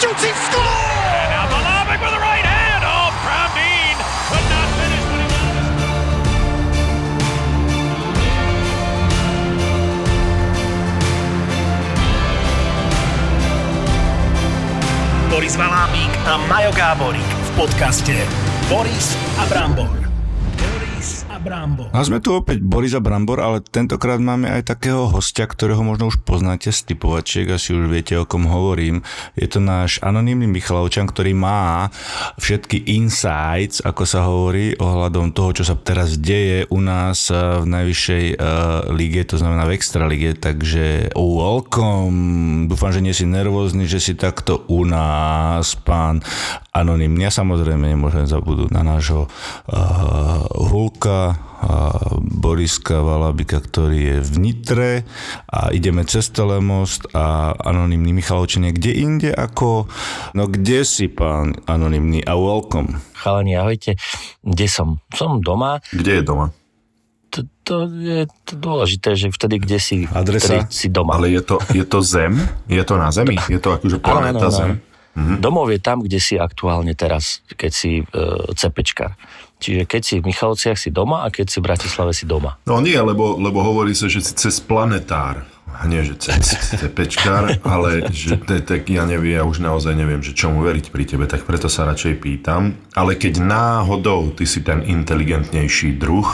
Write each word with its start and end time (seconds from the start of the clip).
Shoots, 0.00 0.22
he 0.24 0.32
scores! 0.32 1.10
And 1.16 1.28
now 1.32 1.48
Malavik 1.48 2.00
with 2.04 2.12
the 2.12 2.20
right 2.20 2.44
hand. 2.44 2.84
Oh, 2.84 3.08
Pravdeen 3.24 3.96
could 4.28 4.46
not 4.52 4.68
finish, 4.76 5.04
but 5.10 5.20
he 5.20 5.28
Boris 15.30 15.56
Valábík 15.56 16.12
a 16.26 16.36
Majo 16.48 16.72
Gáborík 16.72 17.28
v 17.28 17.50
podcaste 17.56 18.16
Boris 18.68 19.16
a 19.38 19.44
Brambor. 19.46 20.05
Brambor. 21.46 21.86
A 21.94 22.02
sme 22.02 22.18
tu 22.18 22.34
opäť 22.34 22.58
Borisa 22.58 22.98
Brambor, 22.98 23.38
ale 23.38 23.62
tentokrát 23.62 24.18
máme 24.18 24.50
aj 24.50 24.74
takého 24.74 25.06
hostia, 25.06 25.46
ktorého 25.46 25.78
možno 25.86 26.10
už 26.10 26.18
poznáte 26.26 26.74
z 26.74 26.92
typovačiek, 26.92 27.46
asi 27.54 27.70
už 27.70 27.86
viete, 27.86 28.18
o 28.18 28.26
kom 28.26 28.50
hovorím. 28.50 29.06
Je 29.38 29.46
to 29.46 29.62
náš 29.62 30.02
anonimný 30.02 30.50
Michalovčan, 30.50 31.06
ktorý 31.06 31.38
má 31.38 31.94
všetky 32.42 32.90
insights, 32.90 33.78
ako 33.86 34.02
sa 34.02 34.26
hovorí, 34.26 34.74
ohľadom 34.74 35.30
toho, 35.30 35.62
čo 35.62 35.64
sa 35.64 35.78
teraz 35.78 36.18
deje 36.18 36.66
u 36.66 36.82
nás 36.82 37.30
eh, 37.30 37.38
v 37.62 37.66
najvyššej 37.70 38.24
uh, 38.36 38.90
lige, 38.90 39.22
to 39.30 39.38
znamená 39.38 39.70
v 39.70 39.74
extra 39.78 40.10
lige, 40.10 40.34
takže 40.34 41.14
welcome. 41.14 42.66
Dúfam, 42.66 42.90
že 42.90 43.04
nie 43.04 43.14
si 43.14 43.28
nervózny, 43.28 43.86
že 43.86 44.02
si 44.02 44.18
takto 44.18 44.66
u 44.66 44.82
nás, 44.82 45.78
pán 45.78 46.24
anonimný. 46.82 47.28
Ja 47.28 47.32
samozrejme 47.32 47.92
nemôžem 47.92 48.28
zabudnúť 48.28 48.70
na 48.72 48.82
nášho 48.84 49.26
uh, 49.26 50.44
Hulka, 50.52 51.46
Boriska 52.20 53.00
Valabika, 53.00 53.58
ktorý 53.58 53.98
je 53.98 54.18
v 54.20 54.34
Nitre 54.38 54.90
a 55.48 55.72
ideme 55.72 56.04
cez 56.04 56.28
Telemost 56.28 57.08
a 57.16 57.56
anonimný 57.56 58.12
Michalovčenie, 58.12 58.76
kde 58.76 58.92
inde 58.92 59.30
ako, 59.32 59.88
no 60.36 60.42
kde 60.46 60.84
si 60.84 61.08
pán 61.08 61.56
anonimný 61.64 62.20
a 62.28 62.36
welcome. 62.36 63.00
Chalani, 63.16 63.56
ahojte, 63.56 63.96
kde 64.44 64.66
som? 64.68 65.00
Som 65.16 65.40
doma. 65.40 65.80
Kde 65.90 66.20
je 66.20 66.22
doma? 66.22 66.52
To, 67.34 67.42
to 67.66 67.74
je 67.90 68.24
to 68.46 68.54
dôležité, 68.56 69.18
že 69.18 69.28
vtedy, 69.28 69.58
kde 69.58 69.78
si, 69.82 69.96
Adresa? 70.08 70.68
si 70.70 70.88
doma. 70.88 71.18
Ale 71.18 71.34
je 71.34 71.42
to, 71.42 71.56
je 71.74 71.84
to 71.84 71.98
zem? 72.00 72.38
Je 72.70 72.80
to 72.86 72.94
na 72.96 73.10
zemi? 73.10 73.36
Je 73.50 73.58
to 73.58 73.76
akože 73.76 73.98
planéta 73.98 74.48
Zem? 74.48 74.78
Mm-hmm. 75.16 75.40
Domov 75.40 75.72
je 75.72 75.80
tam, 75.80 76.04
kde 76.04 76.20
si 76.20 76.36
aktuálne 76.36 76.92
teraz, 76.92 77.40
keď 77.56 77.72
si 77.72 78.04
e, 78.04 78.22
cepečkar. 78.52 79.16
Čiže 79.56 79.88
keď 79.88 80.02
si 80.04 80.14
v 80.20 80.28
Michalovciach 80.28 80.76
si 80.76 80.92
doma 80.92 81.24
a 81.24 81.32
keď 81.32 81.46
si 81.48 81.58
v 81.64 81.66
Bratislave 81.72 82.12
si 82.12 82.28
doma. 82.28 82.60
No 82.68 82.84
nie, 82.84 83.00
lebo, 83.00 83.40
lebo 83.40 83.64
hovorí 83.64 83.96
sa, 83.96 84.12
že 84.12 84.20
si 84.20 84.36
cez 84.36 84.60
planetár. 84.60 85.48
Nie, 85.88 86.04
že 86.04 86.16
cez 86.16 86.40
cepečkár, 86.80 87.60
ale 87.64 88.08
že 88.12 88.36
tak 88.64 88.88
ja 88.88 89.04
neviem, 89.08 89.36
ja 89.36 89.44
už 89.44 89.60
naozaj 89.60 89.92
neviem, 89.92 90.20
že 90.24 90.36
čomu 90.36 90.64
veriť 90.64 90.88
pri 90.88 91.04
tebe, 91.04 91.24
tak 91.28 91.44
preto 91.44 91.68
sa 91.68 91.88
radšej 91.88 92.20
pýtam. 92.20 92.76
Ale 92.92 93.16
keď 93.16 93.40
náhodou 93.40 94.32
ty 94.36 94.44
si 94.44 94.60
ten 94.60 94.84
inteligentnejší 94.84 95.96
druh, 95.96 96.28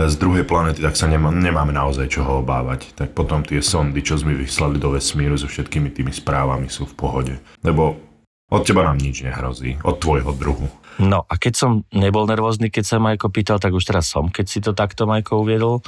e, 0.00 0.08
z 0.08 0.14
druhej 0.16 0.48
planety, 0.48 0.80
tak 0.80 0.96
sa 0.96 1.04
nemá, 1.04 1.28
nemáme 1.28 1.76
naozaj 1.76 2.08
čoho 2.08 2.40
obávať. 2.40 2.96
Tak 2.96 3.12
potom 3.12 3.44
tie 3.44 3.60
sondy, 3.60 4.00
čo 4.00 4.16
sme 4.16 4.32
vyslali 4.32 4.80
do 4.80 4.96
vesmíru 4.96 5.36
so 5.36 5.48
všetkými 5.48 5.92
tými 5.92 6.12
správami 6.12 6.72
sú 6.72 6.88
v 6.88 6.96
pohode. 6.96 7.34
Lebo 7.60 8.13
od 8.52 8.62
teba 8.62 8.84
nám 8.84 9.00
nič 9.00 9.24
nehrozí, 9.24 9.80
od 9.82 9.96
tvojho 9.98 10.32
druhu. 10.36 10.68
No 11.00 11.26
a 11.26 11.34
keď 11.34 11.54
som 11.58 11.70
nebol 11.90 12.28
nervózny, 12.28 12.70
keď 12.70 12.84
sa 12.86 12.96
Majko 13.02 13.32
pýtal, 13.32 13.58
tak 13.58 13.74
už 13.74 13.82
teraz 13.82 14.06
som, 14.06 14.30
keď 14.30 14.46
si 14.46 14.58
to 14.62 14.76
takto 14.76 15.10
Majko 15.10 15.42
uviedol. 15.42 15.82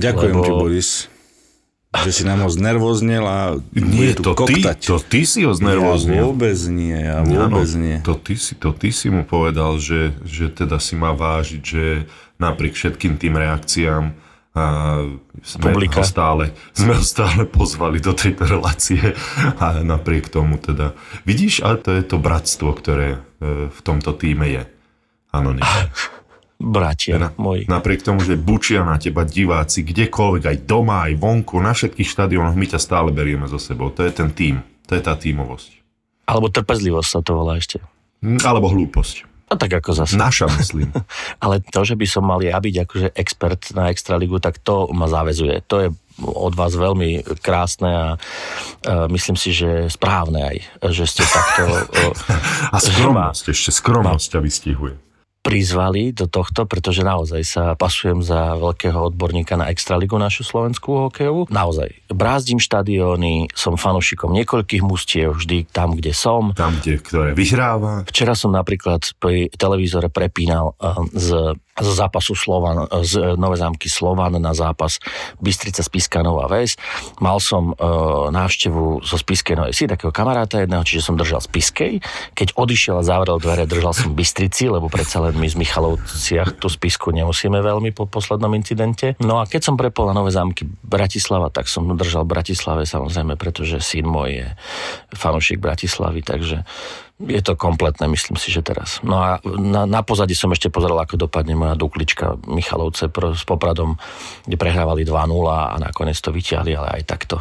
Ďakujem 0.00 0.34
lebo... 0.34 0.44
ti, 0.44 0.50
Boris 0.50 0.90
že 1.92 2.08
si 2.08 2.22
nám 2.24 2.40
ho 2.40 2.48
znervoznil 2.48 3.20
a 3.20 3.60
nie, 3.76 4.16
to 4.16 4.32
ty, 4.48 4.64
to 4.64 4.96
ty 4.96 5.28
si 5.28 5.44
ho 5.44 5.52
znervoznil. 5.52 6.24
Ja 6.24 6.28
vôbec 6.32 6.58
nie, 6.72 6.96
ja 6.96 7.20
vôbec 7.20 7.68
no, 7.68 7.80
nie. 7.84 7.96
To 8.00 8.16
ty, 8.16 8.40
si, 8.40 8.56
to 8.56 8.72
ty 8.72 8.88
si 8.88 9.12
mu 9.12 9.28
povedal, 9.28 9.76
že, 9.76 10.16
že 10.24 10.48
teda 10.48 10.80
si 10.80 10.96
má 10.96 11.12
vážiť, 11.12 11.60
že 11.60 12.08
napriek 12.40 12.72
všetkým 12.72 13.20
tým 13.20 13.36
reakciám 13.36 14.16
a 14.52 14.64
sme 15.40 15.72
ho 15.72 16.04
stále, 16.04 16.52
sme 16.76 16.92
ho 16.92 17.04
stále 17.04 17.48
pozvali 17.48 18.04
do 18.04 18.12
tejto 18.12 18.44
relácie 18.44 19.00
a 19.56 19.80
napriek 19.80 20.28
tomu 20.28 20.60
teda. 20.60 20.92
Vidíš, 21.24 21.64
ale 21.64 21.80
to 21.80 21.96
je 21.96 22.04
to 22.04 22.20
bratstvo, 22.20 22.76
ktoré 22.76 23.16
e, 23.16 23.72
v 23.72 23.80
tomto 23.80 24.12
týme 24.12 24.44
je. 24.52 24.62
Anonym. 25.32 25.64
Bratia 26.62 27.16
na, 27.16 27.32
moji. 27.40 27.64
Napriek 27.64 28.04
tomu, 28.04 28.20
že 28.20 28.36
bučia 28.36 28.84
na 28.84 29.00
teba 29.00 29.24
diváci 29.24 29.82
kdekoľvek, 29.82 30.44
aj 30.44 30.58
doma, 30.68 31.08
aj 31.08 31.16
vonku, 31.16 31.56
na 31.58 31.72
všetkých 31.72 32.06
štadiónoch, 32.12 32.54
my 32.54 32.66
ťa 32.70 32.78
stále 32.78 33.08
berieme 33.10 33.48
so 33.48 33.56
sebou. 33.56 33.88
To 33.96 34.04
je 34.04 34.12
ten 34.12 34.30
tým. 34.30 34.60
To 34.86 34.92
je 34.94 35.02
tá 35.02 35.16
tímovosť. 35.16 35.80
Alebo 36.28 36.52
trpezlivosť 36.52 37.08
sa 37.08 37.20
to 37.24 37.34
volá 37.34 37.58
ešte. 37.58 37.80
Alebo 38.22 38.70
hlúposť. 38.70 39.31
No 39.52 39.60
tak 39.60 39.84
ako 39.84 39.92
zase. 39.92 40.16
Naša, 40.16 40.48
myslím. 40.56 40.88
Ale 41.44 41.60
to, 41.60 41.84
že 41.84 41.92
by 41.92 42.06
som 42.08 42.24
mal 42.24 42.40
ja 42.40 42.56
byť 42.56 42.74
akože 42.88 43.08
expert 43.12 43.60
na 43.76 43.92
Extraligu, 43.92 44.40
tak 44.40 44.56
to 44.64 44.88
ma 44.96 45.04
záväzuje. 45.04 45.68
To 45.68 45.76
je 45.84 45.88
od 46.24 46.56
vás 46.56 46.72
veľmi 46.72 47.20
krásne 47.44 47.90
a 47.92 48.06
uh, 48.16 49.08
myslím 49.12 49.36
si, 49.36 49.52
že 49.52 49.92
správne 49.92 50.40
aj, 50.40 50.56
že 50.88 51.04
ste 51.04 51.22
takto... 51.28 51.68
Uh, 51.68 52.16
a 52.74 52.80
skromnosť, 52.80 53.52
ešte 53.52 53.70
skromnosť 53.76 54.26
ťa 54.32 54.40
vystihuje 54.40 54.96
prizvali 55.42 56.14
do 56.14 56.30
tohto, 56.30 56.64
pretože 56.70 57.02
naozaj 57.02 57.42
sa 57.42 57.64
pasujem 57.74 58.22
za 58.22 58.54
veľkého 58.54 59.10
odborníka 59.10 59.58
na 59.58 59.68
Extraligu 59.74 60.14
našu 60.14 60.46
slovenskú 60.46 61.10
hokejovú. 61.10 61.50
Naozaj, 61.50 62.06
brázdim 62.14 62.62
štadióny, 62.62 63.50
som 63.50 63.74
fanúšikom 63.74 64.30
niekoľkých 64.30 64.82
mustiev, 64.86 65.34
vždy 65.34 65.66
tam, 65.68 65.98
kde 65.98 66.14
som. 66.14 66.54
Tam, 66.54 66.78
kde, 66.78 67.02
ktoré 67.02 67.30
vyhráva. 67.34 68.06
Včera 68.06 68.38
som 68.38 68.54
napríklad 68.54 69.02
pri 69.18 69.50
televízore 69.50 70.06
prepínal 70.06 70.78
z 71.10 71.58
z 71.82 71.90
zápasu 71.98 72.38
Slovan, 72.38 72.86
z 73.02 73.34
Nové 73.36 73.58
zámky 73.58 73.90
Slovan 73.90 74.38
na 74.38 74.54
zápas 74.54 75.02
Bystrica 75.42 75.82
Spiska 75.82 76.22
Nová 76.22 76.46
Ves. 76.46 76.78
Mal 77.18 77.42
som 77.42 77.74
e, 77.74 77.84
návštevu 78.30 79.02
zo 79.02 79.16
Spiskej 79.18 79.58
Novej 79.58 79.74
Si, 79.74 79.84
takého 79.90 80.14
kamaráta 80.14 80.62
jedného, 80.62 80.86
čiže 80.86 81.02
som 81.10 81.18
držal 81.18 81.42
Spiskej. 81.42 81.98
Keď 82.38 82.54
odišiel 82.54 83.02
a 83.02 83.04
zavrel 83.04 83.42
dvere, 83.42 83.66
držal 83.66 83.92
som 83.92 84.14
Bystrici, 84.14 84.70
lebo 84.70 84.86
predsa 84.86 85.18
len 85.20 85.34
my 85.34 85.48
z 85.50 85.58
Michalovciach 85.58 86.62
tú 86.62 86.70
Spisku 86.70 87.10
nemusíme 87.10 87.58
veľmi 87.58 87.90
po 87.90 88.06
poslednom 88.06 88.54
incidente. 88.54 89.18
No 89.18 89.42
a 89.42 89.44
keď 89.44 89.72
som 89.72 89.74
prepol 89.74 90.08
na 90.08 90.14
Nové 90.16 90.30
zámky 90.30 90.64
Bratislava, 90.66 91.50
tak 91.50 91.66
som 91.66 91.90
držal 91.98 92.22
Bratislave 92.24 92.86
samozrejme, 92.86 93.34
pretože 93.34 93.82
syn 93.82 94.06
môj 94.06 94.30
je 94.32 94.46
fanúšik 95.12 95.58
Bratislavy, 95.60 96.24
takže 96.24 96.64
je 97.22 97.42
to 97.42 97.54
kompletné, 97.54 98.10
myslím 98.10 98.34
si, 98.34 98.50
že 98.50 98.66
teraz. 98.66 98.98
No 99.06 99.22
a 99.22 99.38
na, 99.44 99.86
na 99.86 100.00
pozadí 100.02 100.34
som 100.34 100.50
ešte 100.50 100.72
pozeral, 100.72 100.98
ako 101.02 101.28
dopadne 101.28 101.54
moja 101.54 101.78
duklička 101.78 102.38
Michalovce 102.50 103.06
pr- 103.08 103.38
s 103.38 103.46
Popradom, 103.46 103.94
kde 104.46 104.56
prehrávali 104.58 105.06
2-0 105.06 105.14
a 105.50 105.76
nakoniec 105.78 106.18
to 106.18 106.34
vyťahli, 106.34 106.72
ale 106.74 106.88
aj 107.00 107.02
takto 107.06 107.36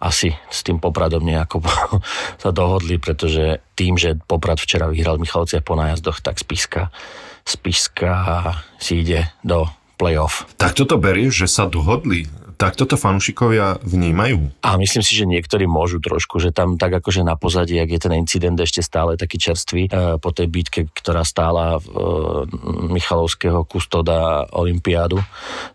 asi 0.00 0.32
s 0.48 0.64
tým 0.64 0.80
Popradom 0.80 1.20
nejako 1.20 1.60
sa 2.42 2.50
dohodli, 2.50 2.96
pretože 2.96 3.60
tým, 3.76 4.00
že 4.00 4.16
Poprad 4.16 4.56
včera 4.56 4.88
vyhral 4.88 5.20
Michalovce 5.20 5.60
po 5.60 5.76
nájazdoch, 5.76 6.24
tak 6.24 6.40
Spiska, 6.40 6.88
Spiska 7.44 8.12
si 8.80 9.04
ide 9.04 9.28
do 9.44 9.68
playoff. 10.00 10.48
Tak 10.56 10.72
toto 10.72 10.96
berieš, 10.96 11.44
že 11.44 11.48
sa 11.52 11.64
dohodli 11.68 12.24
tak 12.60 12.76
toto 12.76 13.00
fanúšikovia 13.00 13.80
vnímajú? 13.80 14.60
A 14.60 14.76
myslím 14.76 15.00
si, 15.00 15.16
že 15.16 15.24
niektorí 15.24 15.64
môžu 15.64 15.96
trošku, 15.96 16.36
že 16.44 16.52
tam 16.52 16.76
tak 16.76 16.92
akože 17.00 17.24
na 17.24 17.32
pozadí, 17.32 17.80
ak 17.80 17.88
je 17.88 18.00
ten 18.04 18.12
incident 18.20 18.60
ešte 18.60 18.84
stále 18.84 19.16
taký 19.16 19.40
čerstvý, 19.40 19.88
e, 19.88 20.20
po 20.20 20.28
tej 20.28 20.52
bitke, 20.52 20.92
ktorá 20.92 21.24
stála 21.24 21.80
v 21.80 21.88
e, 21.88 22.92
Michalovského 22.92 23.64
kustoda 23.64 24.44
Olympiádu. 24.52 25.24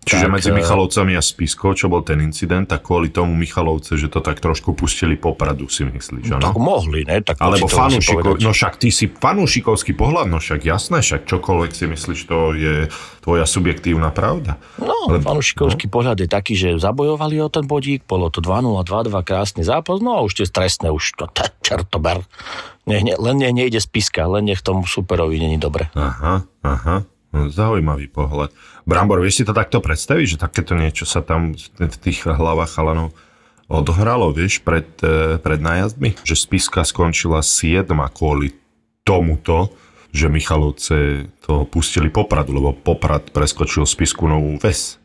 Čiže 0.06 0.30
tak, 0.30 0.34
medzi 0.38 0.50
e, 0.54 0.62
Michalovcami 0.62 1.18
a 1.18 1.26
Spiskou, 1.26 1.74
čo 1.74 1.90
bol 1.90 2.06
ten 2.06 2.22
incident, 2.22 2.70
tak 2.70 2.86
kvôli 2.86 3.10
tomu 3.10 3.34
Michalovce, 3.34 3.98
že 3.98 4.06
to 4.06 4.22
tak 4.22 4.38
trošku 4.38 4.78
pustili 4.78 5.18
popradu, 5.18 5.66
si 5.66 5.90
myslíš, 5.90 6.38
ano? 6.38 6.54
Tak 6.54 6.62
mohli, 6.62 7.02
ne? 7.02 7.18
Tak 7.26 7.42
Alebo 7.42 7.66
fanúšikov, 7.66 8.38
no 8.38 8.54
však 8.54 8.78
ty 8.78 8.94
si 8.94 9.10
fanúšikovský 9.10 9.98
pohľad, 9.98 10.30
no 10.30 10.38
však 10.38 10.62
jasné, 10.62 11.02
však 11.02 11.26
čokoľvek 11.26 11.72
si 11.74 11.86
myslíš, 11.90 12.20
to 12.30 12.54
je 12.54 12.76
tvoja 13.26 13.50
subjektívna 13.50 14.14
pravda. 14.14 14.62
No, 14.78 15.10
Ale, 15.10 15.26
fanúšikovský 15.26 15.90
no. 15.90 15.94
pohľad 15.98 16.18
je 16.22 16.30
taký, 16.30 16.54
že 16.54 16.75
zabojovali 16.78 17.42
o 17.42 17.50
ten 17.50 17.66
bodík, 17.68 18.04
bolo 18.06 18.30
to 18.30 18.40
2-0, 18.40 18.86
2-2, 18.86 19.12
krásny 19.28 19.64
zápas, 19.66 20.02
no 20.02 20.18
a 20.18 20.26
už 20.26 20.42
tie 20.42 20.48
stresné, 20.48 20.92
už 20.92 21.18
to 21.18 21.26
čertober. 21.66 22.24
Ne, 22.86 23.02
ne, 23.02 23.14
len 23.18 23.36
ne, 23.42 23.50
nejde 23.50 23.82
spiska, 23.82 24.30
len 24.30 24.46
nech 24.46 24.62
tomu 24.62 24.86
superovi 24.86 25.42
není 25.42 25.58
dobre. 25.58 25.90
Aha, 25.98 26.46
aha. 26.62 27.08
No, 27.36 27.52
zaujímavý 27.52 28.08
pohľad. 28.08 28.56
Brambor, 28.88 29.20
vieš 29.20 29.44
si 29.44 29.48
to 29.48 29.52
takto 29.52 29.84
predstaviť, 29.84 30.38
že 30.38 30.38
takéto 30.40 30.72
niečo 30.72 31.04
sa 31.04 31.20
tam 31.20 31.52
v 31.76 31.98
tých 32.00 32.24
hlavách 32.24 32.72
chalanov 32.72 33.12
odohralo, 33.68 34.32
vieš, 34.32 34.64
pred, 34.64 34.88
e, 35.04 35.36
pred 35.42 35.60
nájazdmi? 35.60 36.22
Že 36.24 36.36
spiska 36.38 36.88
skončila 36.88 37.44
7 37.44 37.92
kvôli 38.14 38.56
tomuto, 39.04 39.74
že 40.16 40.32
Michalovce 40.32 41.28
to 41.44 41.68
pustili 41.68 42.08
Popradu, 42.08 42.56
lebo 42.56 42.72
Poprad 42.72 43.36
preskočil 43.36 43.84
spisku 43.84 44.24
novú 44.32 44.56
ves. 44.64 45.02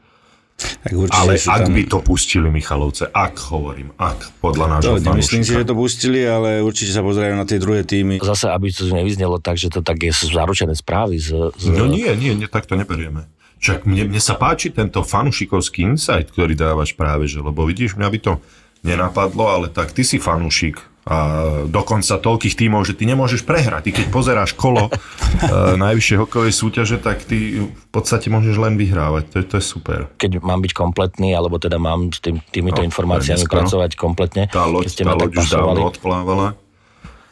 Tak 0.61 0.93
Ale 0.93 1.41
ak 1.41 1.61
tam... 1.67 1.73
by 1.73 1.83
to 1.89 1.99
pustili 2.05 2.49
Michalovce, 2.53 3.09
ak 3.09 3.35
hovorím, 3.49 3.97
ak 3.97 4.41
podľa 4.45 4.67
nášho 4.77 5.01
no, 5.01 5.17
Myslím 5.17 5.41
si, 5.41 5.57
že 5.57 5.65
to 5.65 5.73
pustili, 5.73 6.25
ale 6.25 6.61
určite 6.61 6.93
sa 6.93 7.01
pozerajú 7.01 7.35
na 7.37 7.49
tie 7.49 7.57
druhé 7.57 7.85
týmy. 7.85 8.21
Zase, 8.21 8.53
aby 8.53 8.69
to 8.69 8.89
nevyznelo 8.89 9.41
tak, 9.41 9.57
že 9.57 9.73
to 9.73 9.81
tak 9.81 10.01
je 10.01 10.13
zaručené 10.13 10.77
správy. 10.77 11.17
Z, 11.17 11.57
z... 11.57 11.65
No 11.73 11.89
nie, 11.89 12.13
nie, 12.17 12.37
nie, 12.37 12.49
tak 12.49 12.69
to 12.69 12.77
neberieme. 12.77 13.25
Však 13.61 13.85
mne, 13.85 14.09
mne 14.09 14.21
sa 14.21 14.41
páči 14.41 14.73
tento 14.73 15.05
fanúšikovský 15.05 15.85
insight, 15.85 16.33
ktorý 16.33 16.57
dávaš 16.57 16.97
práve, 16.97 17.29
že 17.29 17.45
lebo 17.45 17.69
vidíš, 17.69 17.97
mňa 18.01 18.09
by 18.09 18.19
to 18.25 18.33
nenapadlo, 18.81 19.45
ale 19.53 19.67
tak 19.69 19.93
ty 19.93 20.01
si 20.01 20.17
fanúšik, 20.17 20.81
a 21.09 21.17
dokonca 21.65 22.21
toľkých 22.21 22.55
tímov, 22.61 22.85
že 22.85 22.93
ty 22.93 23.09
nemôžeš 23.09 23.49
prehrať. 23.49 23.89
Ty 23.89 23.91
keď 23.97 24.07
pozeráš 24.13 24.53
kolo 24.53 24.93
uh, 24.93 25.75
najvyššej 25.85 26.17
hokejovej 26.21 26.55
súťaže, 26.55 26.97
tak 27.01 27.25
ty 27.25 27.65
v 27.65 27.87
podstate 27.89 28.29
môžeš 28.29 28.57
len 28.61 28.77
vyhrávať. 28.77 29.33
To 29.33 29.37
je, 29.41 29.45
to 29.49 29.55
je 29.59 29.65
super. 29.65 30.13
Keď 30.21 30.45
mám 30.45 30.61
byť 30.61 30.73
kompletný, 30.77 31.33
alebo 31.33 31.57
teda 31.57 31.81
mám 31.81 32.13
s 32.13 32.21
tým, 32.21 32.45
týmito 32.53 32.85
no, 32.85 32.87
informáciami 32.87 33.41
dneska, 33.41 33.57
pracovať 33.57 33.91
kompletne. 33.97 34.45
Tá 34.53 34.69
loď, 34.69 34.93
tá 34.93 35.17
loď 35.17 35.33
už 35.41 35.49
dávno 35.49 35.81
odplávala. 35.89 36.49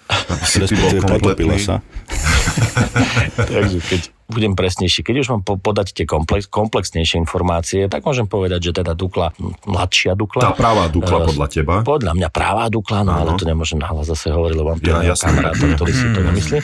Si 0.49 0.65
ty 0.65 0.73
bol 0.73 0.89
kompletný. 1.05 1.61
sa. 1.61 1.85
Takže 3.55 3.79
keď 3.85 4.01
budem 4.29 4.53
presnejší. 4.53 5.01
Keď 5.01 5.17
už 5.25 5.29
mám 5.33 5.43
podať 5.43 5.97
tie 5.97 6.05
komplex, 6.05 6.45
komplexnejšie 6.53 7.17
informácie, 7.17 7.89
tak 7.89 8.05
môžem 8.05 8.29
povedať, 8.29 8.71
že 8.71 8.85
teda 8.85 8.93
Dukla, 8.93 9.33
mladšia 9.65 10.13
Dukla. 10.13 10.53
Tá 10.53 10.53
pravá 10.53 10.85
Dukla 10.93 11.25
podľa 11.25 11.47
teba? 11.49 11.75
Podľa 11.81 12.13
mňa 12.13 12.29
pravá 12.29 12.69
Dukla, 12.69 13.09
no 13.09 13.17
ano. 13.17 13.33
ale 13.33 13.41
to 13.41 13.49
nemôžem 13.49 13.81
nahlas 13.81 14.05
zase 14.05 14.29
hovoriť, 14.29 14.57
lebo 14.57 14.77
mám 14.77 14.81
ja, 14.85 15.17
kamaráta, 15.17 15.65
ktorý 15.65 15.93
si 15.97 16.07
to 16.13 16.21
nemyslí 16.29 16.59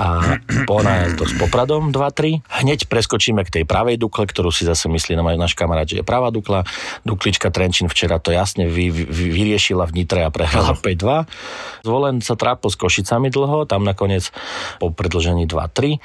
a 0.00 0.40
po 0.64 0.80
nájazdoch 0.80 1.28
s 1.28 1.34
Popradom 1.36 1.92
2-3. 1.92 2.40
Hneď 2.64 2.88
preskočíme 2.88 3.44
k 3.44 3.60
tej 3.60 3.64
pravej 3.68 4.00
Dukle, 4.00 4.24
ktorú 4.24 4.48
si 4.48 4.64
zase 4.64 4.88
myslí 4.88 5.12
na 5.12 5.36
náš 5.36 5.52
kamarát, 5.52 5.84
že 5.84 6.00
je 6.00 6.04
pravá 6.08 6.32
Dukla. 6.32 6.64
Duklička 7.04 7.52
Trenčín 7.52 7.92
včera 7.92 8.16
to 8.16 8.32
jasne 8.32 8.64
vy, 8.64 8.88
vy, 8.88 9.04
vyriešila 9.12 9.84
v 9.84 10.00
Nitre 10.00 10.24
a 10.24 10.32
prehrala 10.32 10.72
5-2. 10.72 11.84
Zvolen 11.84 12.24
sa 12.24 12.32
trápil 12.32 12.72
s 12.72 12.80
Košicami 12.80 13.28
dlho, 13.28 13.68
tam 13.68 13.84
nakoniec 13.84 14.32
po 14.80 14.88
predlžení 14.88 15.44
2-3. 15.44 16.00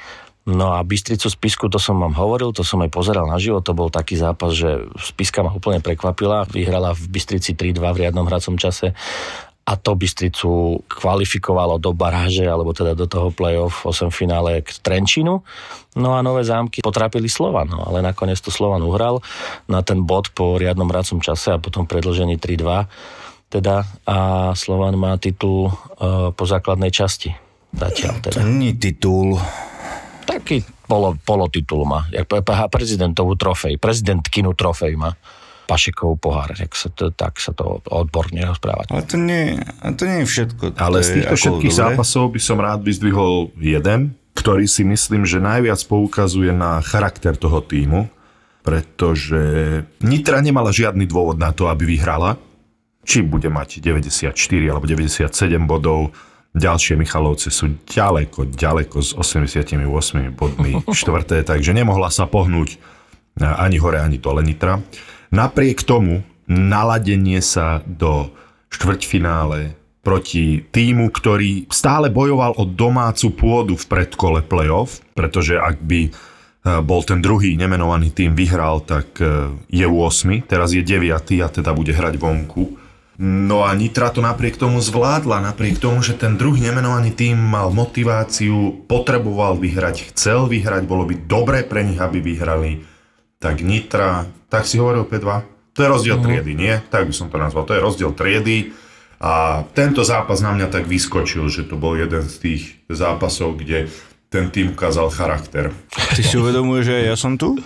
No 0.46 0.78
a 0.78 0.84
Bystricu 0.86 1.26
Spisku, 1.26 1.66
to 1.66 1.82
som 1.82 1.98
vám 1.98 2.14
hovoril, 2.14 2.54
to 2.54 2.62
som 2.62 2.78
aj 2.78 2.92
pozeral 2.94 3.26
naživo, 3.26 3.58
to 3.58 3.74
bol 3.74 3.90
taký 3.90 4.14
zápas, 4.14 4.54
že 4.54 4.86
Spiska 4.94 5.42
ma 5.42 5.50
úplne 5.50 5.82
prekvapila, 5.82 6.46
vyhrala 6.46 6.94
v 6.94 7.02
Bystrici 7.10 7.58
3-2 7.58 7.82
v 7.82 8.00
riadnom 8.06 8.30
hracom 8.30 8.54
čase 8.54 8.94
a 9.66 9.74
to 9.74 9.98
Bystricu 9.98 10.78
kvalifikovalo 10.86 11.82
do 11.82 11.90
baráže, 11.90 12.46
alebo 12.46 12.70
teda 12.70 12.94
do 12.94 13.10
toho 13.10 13.34
play-off 13.34 13.82
8 13.82 14.14
finále 14.14 14.62
k 14.62 14.70
Trenčinu. 14.78 15.42
No 15.98 16.14
a 16.14 16.22
nové 16.22 16.46
zámky 16.46 16.78
potrápili 16.86 17.26
Slovan, 17.26 17.66
no, 17.74 17.82
ale 17.82 17.98
nakoniec 17.98 18.38
to 18.38 18.54
Slovan 18.54 18.86
uhral 18.86 19.18
na 19.66 19.82
ten 19.82 20.06
bod 20.06 20.30
po 20.30 20.54
riadnom 20.54 20.86
racom 20.86 21.18
čase 21.18 21.50
a 21.50 21.58
potom 21.58 21.82
predlžení 21.82 22.38
3-2. 22.38 23.50
Teda 23.50 23.82
a 24.06 24.50
Slovan 24.54 24.94
má 24.94 25.18
titul 25.18 25.70
uh, 25.70 26.30
po 26.30 26.44
základnej 26.46 26.94
časti. 26.94 27.34
Zatiaľ 27.74 28.22
teda. 28.22 28.38
To 28.38 28.46
nie 28.46 28.78
titul. 28.78 29.34
Taký 30.26 30.62
polo, 30.86 31.18
polotitul 31.26 31.82
má. 31.86 32.06
Jak 32.14 32.30
prezidentovú 32.70 33.34
trofej. 33.34 33.82
Prezidentkinu 33.82 34.54
trofej 34.54 34.94
má. 34.94 35.14
Pašekov 35.66 36.22
pohár, 36.22 36.54
tak 36.54 36.72
sa 36.78 36.88
to, 36.94 37.10
tak 37.10 37.42
sa 37.42 37.50
to 37.50 37.82
odborne 37.90 38.38
rozprávať. 38.38 38.94
Ale 38.94 39.02
to 39.02 39.16
nie, 39.18 39.58
to 39.98 40.02
nie 40.06 40.18
je 40.22 40.26
všetko. 40.30 40.64
Ale 40.78 41.02
z 41.02 41.20
týchto 41.20 41.34
všetkých 41.34 41.74
dobre. 41.74 41.82
zápasov 41.82 42.24
by 42.30 42.40
som 42.40 42.58
rád 42.62 42.86
vyzdvihol 42.86 43.50
jeden, 43.58 44.14
ktorý 44.38 44.70
si 44.70 44.86
myslím, 44.86 45.26
že 45.26 45.42
najviac 45.42 45.82
poukazuje 45.90 46.54
na 46.54 46.78
charakter 46.86 47.34
toho 47.34 47.58
týmu, 47.58 48.06
pretože 48.62 49.38
Nitra 50.02 50.38
nemala 50.42 50.70
žiadny 50.70 51.06
dôvod 51.06 51.38
na 51.38 51.50
to, 51.50 51.66
aby 51.66 51.86
vyhrala. 51.86 52.38
Či 53.06 53.22
bude 53.22 53.46
mať 53.46 53.78
94 53.78 54.34
alebo 54.66 54.86
97 54.86 55.30
bodov, 55.66 56.10
ďalšie 56.56 56.96
Michalovce 56.96 57.52
sú 57.52 57.76
ďaleko, 57.86 58.50
ďaleko 58.50 58.98
s 58.98 59.12
88 59.14 59.76
bodmi 60.34 60.82
štvrté, 60.98 61.44
takže 61.44 61.76
nemohla 61.76 62.08
sa 62.10 62.24
pohnúť 62.26 62.80
ani 63.36 63.76
hore, 63.76 64.00
ani 64.00 64.16
dole 64.16 64.40
Nitra. 64.40 64.80
Napriek 65.36 65.84
tomu 65.84 66.24
naladenie 66.48 67.44
sa 67.44 67.84
do 67.84 68.32
štvrťfinále 68.72 69.76
proti 70.00 70.64
týmu, 70.64 71.12
ktorý 71.12 71.68
stále 71.68 72.08
bojoval 72.08 72.56
o 72.56 72.64
domácu 72.64 73.36
pôdu 73.36 73.76
v 73.76 73.84
predkole 73.84 74.40
playoff, 74.40 75.04
pretože 75.12 75.60
ak 75.60 75.76
by 75.84 76.00
e, 76.08 76.10
bol 76.80 77.04
ten 77.04 77.20
druhý 77.20 77.52
nemenovaný 77.52 78.16
tým 78.16 78.32
vyhral, 78.32 78.80
tak 78.80 79.20
e, 79.20 79.52
je 79.68 79.84
8, 79.84 80.48
teraz 80.48 80.72
je 80.72 80.80
9 80.80 81.12
a 81.44 81.48
teda 81.52 81.76
bude 81.76 81.92
hrať 81.92 82.16
vonku. 82.16 82.80
No 83.20 83.68
a 83.68 83.76
Nitra 83.76 84.08
to 84.08 84.24
napriek 84.24 84.56
tomu 84.56 84.80
zvládla, 84.80 85.44
napriek 85.44 85.76
tomu, 85.76 86.00
že 86.00 86.16
ten 86.16 86.40
druhý 86.40 86.64
nemenovaný 86.64 87.12
tým 87.12 87.36
mal 87.36 87.68
motiváciu, 87.76 88.88
potreboval 88.88 89.60
vyhrať, 89.60 90.16
chcel 90.16 90.48
vyhrať, 90.48 90.88
bolo 90.88 91.04
by 91.04 91.28
dobre 91.28 91.60
pre 91.68 91.84
nich, 91.84 92.00
aby 92.00 92.24
vyhrali 92.24 92.80
tak 93.36 93.60
Nitra, 93.60 94.24
tak 94.46 94.64
si 94.64 94.78
hovoril 94.78 95.06
P2, 95.06 95.26
to 95.76 95.84
je 95.84 95.88
rozdiel 95.88 96.16
uh-huh. 96.16 96.26
triedy, 96.26 96.52
nie? 96.56 96.74
Tak 96.88 97.10
by 97.10 97.14
som 97.14 97.28
to 97.28 97.36
nazval, 97.36 97.68
to 97.68 97.76
je 97.76 97.84
rozdiel 97.84 98.12
triedy 98.16 98.72
a 99.20 99.64
tento 99.72 100.04
zápas 100.04 100.44
na 100.44 100.52
mňa 100.52 100.68
tak 100.68 100.84
vyskočil, 100.84 101.48
že 101.48 101.64
to 101.64 101.80
bol 101.80 101.96
jeden 101.96 102.24
z 102.24 102.36
tých 102.36 102.62
zápasov, 102.88 103.60
kde 103.60 103.88
ten 104.28 104.52
tým 104.52 104.76
ukázal 104.76 105.08
charakter. 105.08 105.72
Ty 106.12 106.22
si 106.22 106.36
uvedomuješ, 106.36 106.84
že 106.84 106.96
ja 107.08 107.16
som 107.16 107.40
tu? 107.40 107.56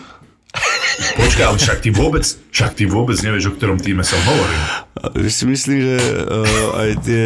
Počkaj, 1.17 1.47
ale 1.47 1.59
však 1.59 1.79
ty 1.81 1.91
vôbec, 1.95 2.27
však 2.27 2.71
ty 2.77 2.85
vôbec 2.85 3.17
nevieš, 3.23 3.51
o 3.51 3.57
ktorom 3.57 3.79
týme 3.79 4.03
som 4.05 4.19
hovoril. 4.27 4.61
Si 5.31 5.45
myslím, 5.49 5.79
že 5.81 5.97
uh, 5.97 6.81
aj 6.81 6.91
tie 7.05 7.25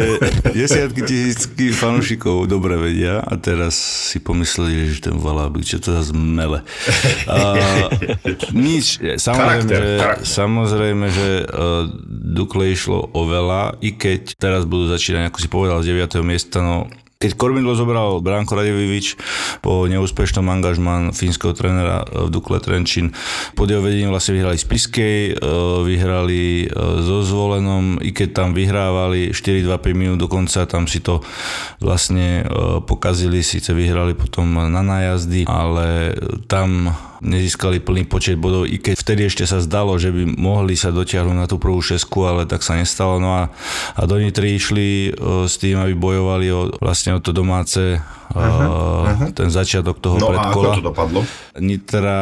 desiatky 0.55 1.01
tisícky 1.03 1.75
fanúšikov 1.75 2.47
dobre 2.47 2.79
vedia 2.79 3.19
a 3.19 3.35
teraz 3.35 3.75
si 4.11 4.17
pomysleli, 4.23 4.95
že 4.95 5.11
ten 5.11 5.17
Valábik, 5.19 5.67
čo 5.67 5.83
to 5.83 5.91
za 5.91 6.15
zmele. 6.15 6.63
Uh, 7.27 7.91
nič, 8.55 8.99
samozrejme, 9.19 9.69
charakter, 9.69 9.81
že, 9.81 9.91
charakter. 9.99 10.25
samozrejme, 10.25 11.05
že 11.11 11.29
uh, 11.45 11.83
Dukle 12.35 12.71
išlo 12.71 13.11
o 13.11 13.21
veľa, 13.27 13.79
i 13.83 13.95
keď 13.95 14.39
teraz 14.39 14.63
budú 14.63 14.91
začínať, 14.91 15.31
ako 15.31 15.37
si 15.39 15.47
povedal, 15.47 15.77
z 15.83 15.95
9. 15.95 16.23
miesta, 16.23 16.59
no 16.63 16.87
Keď 17.15 17.31
Kormidlo 17.39 17.73
zobral 17.79 18.19
Branko 18.19 18.59
Radevivič 18.59 19.15
po 19.63 19.87
neúspešnom 19.87 20.45
angažman 20.51 21.15
fínskeho 21.15 21.55
trénera 21.55 22.03
v 22.05 22.27
Dukle 22.27 22.59
Trenčín, 22.59 23.15
pod 23.55 23.71
jeho 23.71 23.79
vedením 23.79 24.11
vlastne 24.11 24.35
vyhrali 24.35 24.59
z 24.59 24.65
Piskej, 24.67 25.19
e, 25.31 25.33
vyhrali 25.87 26.65
e, 26.65 26.67
so 27.01 27.23
Zvolenom, 27.23 28.03
i 28.03 28.11
keď 28.11 28.29
tam 28.35 28.49
vyhrávali 28.51 29.31
4-2-5 29.31 29.95
minút 29.95 30.19
dokonca, 30.19 30.67
tam 30.67 30.91
si 30.91 30.99
to 30.99 31.23
vlastne 31.79 32.43
pokazili, 32.83 33.39
síce 33.41 33.71
vyhrali 33.71 34.13
potom 34.15 34.67
na 34.67 34.81
nájazdy, 34.81 35.47
ale 35.47 36.15
tam 36.51 36.91
nezískali 37.23 37.79
plný 37.79 38.07
počet 38.07 38.35
bodov, 38.39 38.67
i 38.67 38.79
keď 38.79 38.95
vtedy 38.99 39.21
ešte 39.27 39.45
sa 39.47 39.61
zdalo, 39.63 39.95
že 39.95 40.11
by 40.11 40.35
mohli 40.35 40.75
sa 40.75 40.91
dotiahnuť 40.91 41.35
na 41.35 41.47
tú 41.47 41.61
prvú 41.61 41.79
šesku, 41.79 42.25
ale 42.25 42.47
tak 42.49 42.63
sa 42.65 42.75
nestalo. 42.75 43.19
No 43.21 43.31
a, 43.35 43.43
a 43.95 44.01
do 44.07 44.19
Nitry 44.19 44.57
išli 44.57 45.15
s 45.47 45.55
tým, 45.61 45.79
aby 45.79 45.93
bojovali 45.95 46.47
o, 46.51 46.71
vlastne 46.79 47.15
o 47.15 47.19
to 47.23 47.31
domáce 47.31 47.99
uh-huh, 48.35 49.07
uh-huh. 49.07 49.29
ten 49.31 49.49
začiatok 49.51 50.01
toho 50.01 50.17
no 50.19 50.31
predkola. 50.31 50.75
No 50.75 50.79
to 50.79 50.87
dopadlo? 50.91 51.19
Nitra 51.55 52.21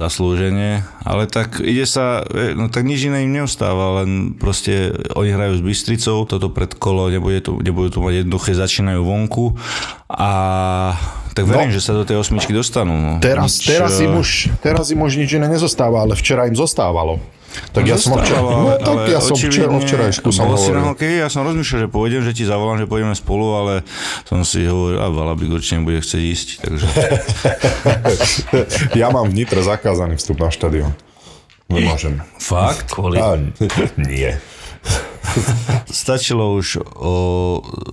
zaslúženie, 0.00 0.84
ale 1.04 1.28
tak 1.28 1.60
ide 1.60 1.84
sa, 1.84 2.24
e, 2.24 2.56
no 2.56 2.72
tak 2.72 2.84
nič 2.88 3.08
iné 3.08 3.24
im 3.24 3.32
neostáva, 3.32 4.02
len 4.02 4.36
proste 4.36 4.92
oni 5.16 5.32
hrajú 5.32 5.60
s 5.60 5.62
Bystricou, 5.64 6.24
toto 6.24 6.48
predkolo 6.52 7.12
nebude 7.12 7.44
tu, 7.44 7.58
nebudú 7.60 7.96
tu 7.96 7.98
mať 8.04 8.24
jednoduché, 8.24 8.56
začínajú 8.56 9.00
vonku 9.04 9.56
a 10.08 10.30
tak 11.36 11.44
verím, 11.44 11.68
no, 11.68 11.76
že 11.76 11.84
sa 11.84 11.92
do 11.92 12.08
tej 12.08 12.16
osmičky 12.16 12.56
dostanú. 12.56 12.96
No. 12.96 13.12
Teraz, 13.20 13.60
nič, 13.60 13.68
teraz, 13.68 14.00
im 14.00 14.16
už, 14.16 14.56
teraz 14.64 14.88
im 14.88 15.04
už 15.04 15.20
nič 15.20 15.36
iné 15.36 15.52
nezostáva, 15.52 16.08
ale 16.08 16.16
včera 16.16 16.48
im 16.48 16.56
zostávalo. 16.56 17.20
Tak 17.72 17.88
ja 17.88 17.96
som 17.96 18.16
včera, 18.20 18.40
no, 18.40 18.76
tak 18.76 18.96
ja 19.08 19.20
som 19.20 19.36
včera, 19.36 19.68
včerajšku 19.68 20.28
som 20.32 20.48
hovoril. 20.52 20.80
Na 20.80 20.92
hokej, 20.92 21.24
ja 21.24 21.28
som 21.32 21.44
rozmýšľal, 21.44 21.78
že 21.84 21.88
pôjdem, 21.88 22.20
že 22.24 22.32
ti 22.36 22.44
zavolám, 22.44 22.76
že 22.80 22.88
pôjdeme 22.88 23.16
spolu, 23.16 23.46
ale 23.56 23.74
som 24.28 24.44
si 24.44 24.64
hovoril, 24.64 25.00
a 25.00 25.08
Valabik 25.08 25.52
určite 25.52 25.80
bude 25.80 26.00
chcieť 26.00 26.22
ísť. 26.24 26.48
Takže... 26.64 26.86
ja 29.00 29.08
mám 29.08 29.28
v 29.32 29.40
Nitre 29.40 29.60
zakázaný 29.64 30.20
vstup 30.20 30.40
na 30.40 30.52
štadión. 30.52 30.92
Nemôžem. 31.72 32.20
Fakt? 32.36 32.92
Kvôli... 32.92 33.16
A, 33.20 33.40
nie. 33.96 34.36
Stačilo 35.90 36.56
už 36.56 36.82
o, 36.96 37.14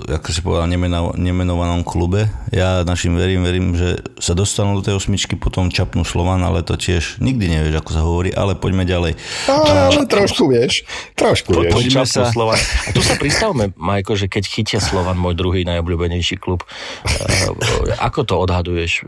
ako 0.10 0.30
si 0.32 0.40
povedal, 0.42 0.68
nemeno, 0.70 1.14
nemenovanom 1.16 1.84
klube. 1.86 2.30
Ja 2.54 2.86
našim 2.86 3.16
verím, 3.18 3.46
verím, 3.46 3.76
že 3.76 4.02
sa 4.20 4.34
dostanú 4.38 4.80
do 4.80 4.84
tej 4.86 4.98
osmičky, 4.98 5.36
potom 5.36 5.70
čapnú 5.70 6.08
Slovan, 6.08 6.42
ale 6.46 6.64
to 6.66 6.80
tiež 6.80 7.20
nikdy 7.20 7.50
nevieš, 7.50 7.82
ako 7.84 7.92
sa 7.92 8.02
hovorí, 8.02 8.30
ale 8.32 8.56
poďme 8.58 8.88
ďalej. 8.88 9.14
Ale 9.50 10.06
trošku 10.08 10.50
vieš, 10.50 10.88
trošku 11.18 11.52
po, 11.54 11.62
vieš. 11.66 11.74
Poďme 11.74 12.04
sa. 12.08 12.30
Slovan. 12.30 12.60
A 12.60 12.90
tu 12.96 13.02
sa 13.04 13.20
pristavme, 13.20 13.76
Majko, 13.76 14.16
že 14.16 14.32
keď 14.32 14.44
chytia 14.48 14.80
Slovan, 14.80 15.20
môj 15.20 15.36
druhý 15.36 15.68
najobľúbenejší 15.68 16.40
klub, 16.40 16.64
uh, 16.64 18.00
ako 18.00 18.20
to 18.24 18.36
odhaduješ? 18.40 19.04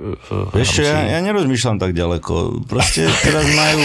Vieš 0.52 0.84
ja, 0.84 1.18
ja 1.18 1.20
nerozmýšľam 1.24 1.78
tak 1.80 1.96
ďaleko. 1.96 2.66
Proste 2.68 3.08
teraz 3.24 3.46
majú, 3.56 3.84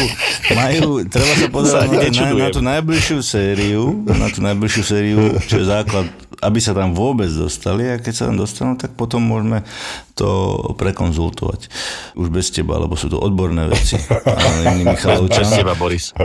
majú 0.52 0.88
treba 1.07 1.33
sa 1.37 1.49
pozerať 1.49 1.88
na, 1.88 2.00
na, 2.11 2.49
na 2.49 2.49
tú 2.50 2.61
najbližšiu 2.64 3.19
sériu, 3.23 4.02
na 4.04 4.28
tú 4.28 4.39
najbližšiu 4.40 4.82
sériu, 4.82 5.20
čo 5.44 5.61
je 5.61 5.68
základ, 5.68 6.09
aby 6.40 6.59
sa 6.59 6.73
tam 6.73 6.97
vôbec 6.97 7.28
dostali 7.28 7.85
a 7.85 8.00
keď 8.00 8.12
sa 8.16 8.25
tam 8.32 8.40
dostanú, 8.40 8.73
tak 8.80 8.97
potom 8.97 9.20
môžeme 9.20 9.61
to 10.16 10.56
prekonzultovať. 10.80 11.68
Už 12.16 12.32
bez 12.32 12.49
teba, 12.49 12.80
lebo 12.80 12.97
sú 12.97 13.12
to 13.12 13.20
odborné 13.20 13.68
veci. 13.68 14.00
Bez 15.44 15.52
teba, 15.52 15.76
Boris. 15.76 16.16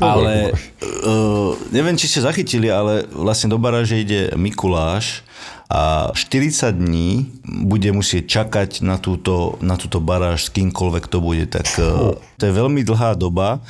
Ale 0.00 0.52
uh, 0.52 1.56
neviem, 1.72 1.96
či 1.96 2.06
ste 2.06 2.20
zachytili, 2.20 2.68
ale 2.68 3.08
vlastne 3.08 3.48
do 3.48 3.56
baráže 3.56 3.96
ide 3.96 4.36
Mikuláš 4.36 5.24
a 5.72 6.12
40 6.12 6.76
dní 6.76 7.32
bude 7.64 7.88
musieť 7.96 8.28
čakať 8.28 8.84
na 8.84 9.00
túto, 9.00 9.56
na 9.64 9.80
túto 9.80 9.98
baráž 9.98 10.46
s 10.46 10.52
kýmkoľvek 10.52 11.04
to 11.08 11.18
bude. 11.24 11.48
Tak 11.48 11.66
uh, 11.80 12.12
to 12.36 12.42
je 12.44 12.52
veľmi 12.52 12.84
dlhá 12.84 13.16
doba 13.16 13.64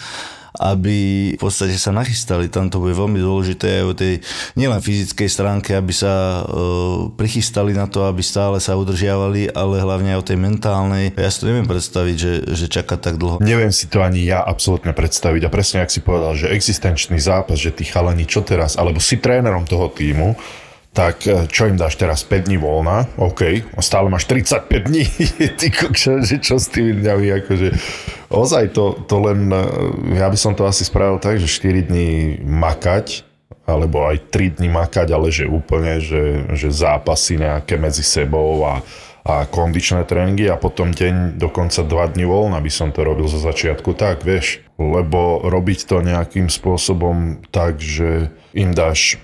aby 0.54 0.98
v 1.34 1.40
podstate 1.40 1.74
sa 1.74 1.90
nachystali. 1.90 2.46
Tam 2.46 2.70
to 2.70 2.78
bude 2.78 2.94
veľmi 2.94 3.18
dôležité 3.18 3.82
aj 3.82 3.84
o 3.90 3.94
tej 3.94 4.14
nielen 4.54 4.78
fyzickej 4.78 5.26
stránke, 5.26 5.74
aby 5.74 5.90
sa 5.90 6.46
e, 6.46 7.12
prichystali 7.18 7.74
na 7.74 7.90
to, 7.90 8.06
aby 8.06 8.22
stále 8.22 8.62
sa 8.62 8.78
udržiavali, 8.78 9.50
ale 9.50 9.82
hlavne 9.82 10.14
aj 10.14 10.20
o 10.22 10.28
tej 10.30 10.38
mentálnej. 10.38 11.04
Ja 11.18 11.30
si 11.30 11.42
to 11.42 11.50
neviem 11.50 11.66
predstaviť, 11.66 12.16
že, 12.16 12.32
že 12.54 12.66
čaká 12.70 12.94
tak 12.94 13.18
dlho. 13.18 13.42
Neviem 13.42 13.74
si 13.74 13.90
to 13.90 13.98
ani 13.98 14.22
ja 14.22 14.46
absolútne 14.46 14.94
predstaviť 14.94 15.42
a 15.42 15.50
presne, 15.50 15.82
ak 15.82 15.90
si 15.90 15.98
povedal, 15.98 16.38
že 16.38 16.54
existenčný 16.54 17.18
zápas, 17.18 17.58
že 17.58 17.74
tí 17.74 17.82
chalani 17.82 18.22
čo 18.22 18.46
teraz, 18.46 18.78
alebo 18.78 19.02
si 19.02 19.18
trénerom 19.18 19.66
toho 19.66 19.90
týmu, 19.90 20.38
tak 20.94 21.26
e, 21.26 21.50
čo 21.50 21.66
im 21.66 21.74
dáš 21.74 21.98
teraz? 21.98 22.22
5 22.22 22.46
dní 22.46 22.56
voľna, 22.56 23.10
OK, 23.18 23.66
a 23.74 23.80
stále 23.82 24.06
máš 24.06 24.30
35 24.30 24.86
dní, 24.86 25.04
ty 25.58 25.66
kokšo, 25.74 26.22
že 26.22 26.38
čo 26.38 26.56
s 26.56 26.70
tými 26.70 27.02
dňami, 27.02 27.26
akože? 27.42 27.68
Ozaj 28.30 28.64
to, 28.70 29.02
to 29.10 29.16
len, 29.18 29.50
e, 29.50 29.66
ja 30.22 30.30
by 30.30 30.38
som 30.38 30.54
to 30.54 30.62
asi 30.64 30.86
spravil 30.86 31.18
tak, 31.18 31.42
že 31.42 31.50
4 31.50 31.90
dní 31.90 32.38
makať, 32.46 33.26
alebo 33.66 34.06
aj 34.06 34.30
3 34.30 34.62
dní 34.62 34.70
makať, 34.70 35.10
ale 35.10 35.34
že 35.34 35.50
úplne, 35.50 35.98
že, 35.98 36.46
že 36.54 36.70
zápasy 36.70 37.42
nejaké 37.42 37.74
medzi 37.74 38.06
sebou 38.06 38.62
a, 38.62 38.78
a 39.26 39.50
kondičné 39.50 40.06
tréningy 40.06 40.46
a 40.46 40.54
potom 40.54 40.94
deň, 40.94 41.42
dokonca 41.42 41.82
2 41.82 42.14
dní 42.14 42.22
voľna 42.22 42.62
by 42.62 42.70
som 42.70 42.94
to 42.94 43.02
robil 43.02 43.26
zo 43.26 43.42
začiatku. 43.42 43.98
Tak, 43.98 44.22
vieš, 44.22 44.62
lebo 44.78 45.42
robiť 45.42 45.90
to 45.90 46.06
nejakým 46.06 46.46
spôsobom 46.46 47.42
tak, 47.50 47.82
že 47.82 48.30
im 48.54 48.70
dáš 48.70 49.18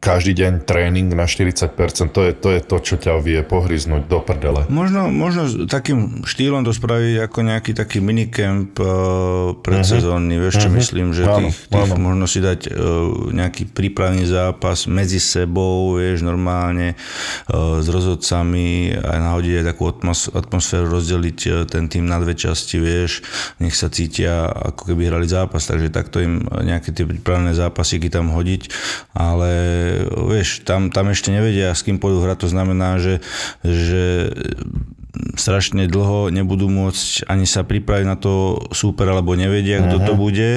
každý 0.00 0.32
deň 0.32 0.64
tréning 0.64 1.12
na 1.12 1.28
40%, 1.28 1.76
to 2.08 2.20
je, 2.24 2.32
to 2.32 2.48
je 2.56 2.60
to, 2.64 2.76
čo 2.80 2.94
ťa 2.96 3.20
vie 3.20 3.44
pohryznúť 3.44 4.08
do 4.08 4.24
prdele. 4.24 4.64
Možno, 4.72 5.12
možno 5.12 5.68
takým 5.68 6.24
štýlom 6.24 6.64
to 6.64 6.72
spraviť 6.72 7.28
ako 7.28 7.38
nejaký 7.44 7.76
taký 7.76 8.00
minicamp 8.00 8.80
uh, 8.80 9.52
predsezónny, 9.60 10.40
uh-huh. 10.40 10.44
vieš 10.48 10.64
čo 10.64 10.68
uh-huh. 10.72 10.80
myslím, 10.80 11.06
že 11.12 11.28
áno, 11.28 11.52
tých, 11.52 11.68
tých 11.68 11.92
áno. 11.92 12.00
možno 12.00 12.24
si 12.24 12.40
dať 12.40 12.72
uh, 12.72 13.28
nejaký 13.28 13.68
prípravný 13.68 14.24
zápas 14.24 14.88
medzi 14.88 15.20
sebou, 15.20 16.00
vieš, 16.00 16.24
normálne 16.24 16.96
uh, 16.96 17.84
s 17.84 17.86
rozhodcami 17.92 18.96
a 18.96 19.20
nahodiť 19.20 19.54
aj 19.60 19.64
takú 19.68 19.84
atmos- 19.92 20.32
atmosféru, 20.32 20.88
rozdeliť 20.96 21.38
uh, 21.44 21.52
ten 21.68 21.92
tým 21.92 22.08
na 22.08 22.16
dve 22.24 22.32
časti, 22.32 22.80
vieš, 22.80 23.20
nech 23.60 23.76
sa 23.76 23.92
cítia 23.92 24.48
ako 24.48 24.96
keby 24.96 25.12
hrali 25.12 25.28
zápas, 25.28 25.68
takže 25.68 25.92
takto 25.92 26.24
im 26.24 26.40
nejaké 26.48 26.88
tie 26.96 27.04
prípravné 27.04 27.52
zápasy 27.52 28.00
tam 28.08 28.32
hodiť, 28.32 28.72
ale 29.12 29.52
vieš, 30.30 30.62
tam, 30.66 30.88
tam 30.92 31.10
ešte 31.10 31.30
nevedia, 31.30 31.74
s 31.74 31.84
kým 31.86 32.00
pôjdu 32.02 32.22
hrať, 32.24 32.46
to 32.46 32.48
znamená, 32.50 32.98
že, 32.98 33.24
že 33.62 34.32
strašne 35.34 35.90
dlho 35.90 36.30
nebudú 36.30 36.70
môcť 36.70 37.26
ani 37.26 37.44
sa 37.44 37.66
pripraviť 37.66 38.06
na 38.06 38.16
to 38.16 38.64
super, 38.70 39.10
alebo 39.10 39.34
nevedia, 39.34 39.82
kto 39.82 39.96
to 40.06 40.12
mhm. 40.14 40.20
bude 40.20 40.50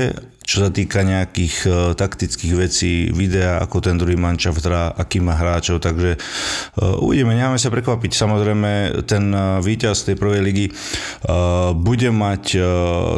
čo 0.44 0.64
sa 0.64 0.70
týka 0.70 1.02
nejakých 1.02 1.56
uh, 1.66 1.74
taktických 1.98 2.54
vecí, 2.56 3.10
videa, 3.10 3.58
ako 3.64 3.80
ten 3.82 3.98
druhý 3.98 4.16
mančaft 4.16 4.64
hrá, 4.64 4.94
aký 4.94 5.24
má 5.24 5.34
hráčov, 5.34 5.82
takže 5.82 6.16
uh, 6.16 7.04
uvidíme, 7.04 7.34
necháme 7.34 7.58
sa 7.58 7.74
prekvapiť. 7.74 8.12
Samozrejme, 8.14 9.02
ten 9.10 9.34
uh, 9.34 9.64
víťaz 9.64 10.06
tej 10.06 10.16
prvej 10.16 10.42
ligy 10.46 10.66
uh, 10.70 11.74
bude 11.74 12.14
mať 12.14 12.44
uh, 12.56 12.64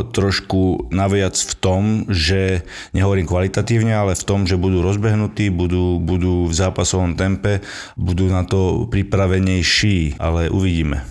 trošku 0.10 0.94
naviac 0.96 1.36
v 1.36 1.54
tom, 1.60 1.82
že 2.08 2.64
nehovorím 2.96 3.28
kvalitatívne, 3.28 3.92
ale 3.92 4.16
v 4.16 4.24
tom, 4.24 4.48
že 4.48 4.56
budú 4.56 4.80
rozbehnutí, 4.80 5.52
budú, 5.52 6.00
budú 6.00 6.48
v 6.48 6.54
zápasovom 6.56 7.20
tempe, 7.20 7.60
budú 8.00 8.32
na 8.32 8.48
to 8.48 8.88
pripravenejší, 8.88 10.22
ale 10.22 10.48
uvidíme. 10.48 11.04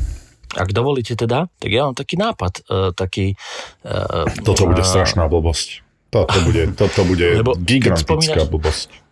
Ak 0.55 0.71
dovolíte 0.71 1.19
teda, 1.19 1.51
tak 1.59 1.71
ja 1.75 1.91
mám 1.91 1.99
taký 1.99 2.15
nápad, 2.15 2.53
uh, 2.71 2.91
taký... 2.95 3.35
Uh, 3.83 4.31
Toto 4.47 4.71
bude 4.71 4.87
strašná 4.87 5.27
blbosť. 5.29 5.84
Toto 6.15 6.39
bude, 6.47 6.63
toto 6.79 7.03
bude 7.03 7.43
Lebo 7.43 7.59
gigantická 7.59 8.47
blbosť. 8.47 9.03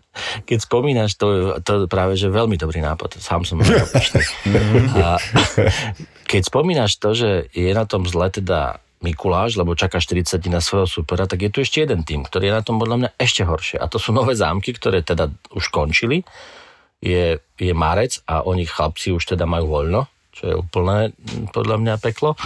Keď 0.46 0.58
spomínaš, 0.68 1.16
to, 1.18 1.58
to 1.64 1.90
práve, 1.90 2.14
že 2.14 2.30
veľmi 2.30 2.54
dobrý 2.60 2.84
nápad. 2.84 3.18
Sám 3.18 3.48
som 3.48 3.58
A 5.02 5.18
keď 6.30 6.42
spomínaš 6.46 7.00
to, 7.02 7.16
že 7.16 7.50
je 7.50 7.72
na 7.74 7.88
tom 7.88 8.06
zle 8.06 8.28
teda 8.30 8.78
Mikuláš, 9.02 9.58
lebo 9.58 9.74
čaká 9.74 9.98
40 9.98 10.38
na 10.46 10.62
svojho 10.62 10.86
supera, 10.86 11.26
tak 11.26 11.42
je 11.42 11.50
tu 11.50 11.58
ešte 11.58 11.82
jeden 11.82 12.06
tým, 12.06 12.22
ktorý 12.22 12.52
je 12.52 12.54
na 12.54 12.62
tom 12.62 12.78
podľa 12.78 12.96
mňa 13.02 13.10
ešte 13.18 13.42
horšie. 13.42 13.82
A 13.82 13.90
to 13.90 13.98
sú 13.98 14.14
nové 14.14 14.38
zámky, 14.38 14.70
ktoré 14.70 15.02
teda 15.02 15.26
už 15.58 15.74
končili. 15.74 16.22
Je, 17.02 17.42
je 17.58 17.72
marec 17.74 18.22
a 18.30 18.46
oni 18.46 18.62
chlapci 18.62 19.10
už 19.10 19.34
teda 19.34 19.42
majú 19.42 19.74
voľno, 19.74 20.06
čo 20.30 20.42
je 20.46 20.54
úplné 20.54 21.10
podľa 21.50 21.82
mňa 21.82 21.94
peklo. 21.98 22.38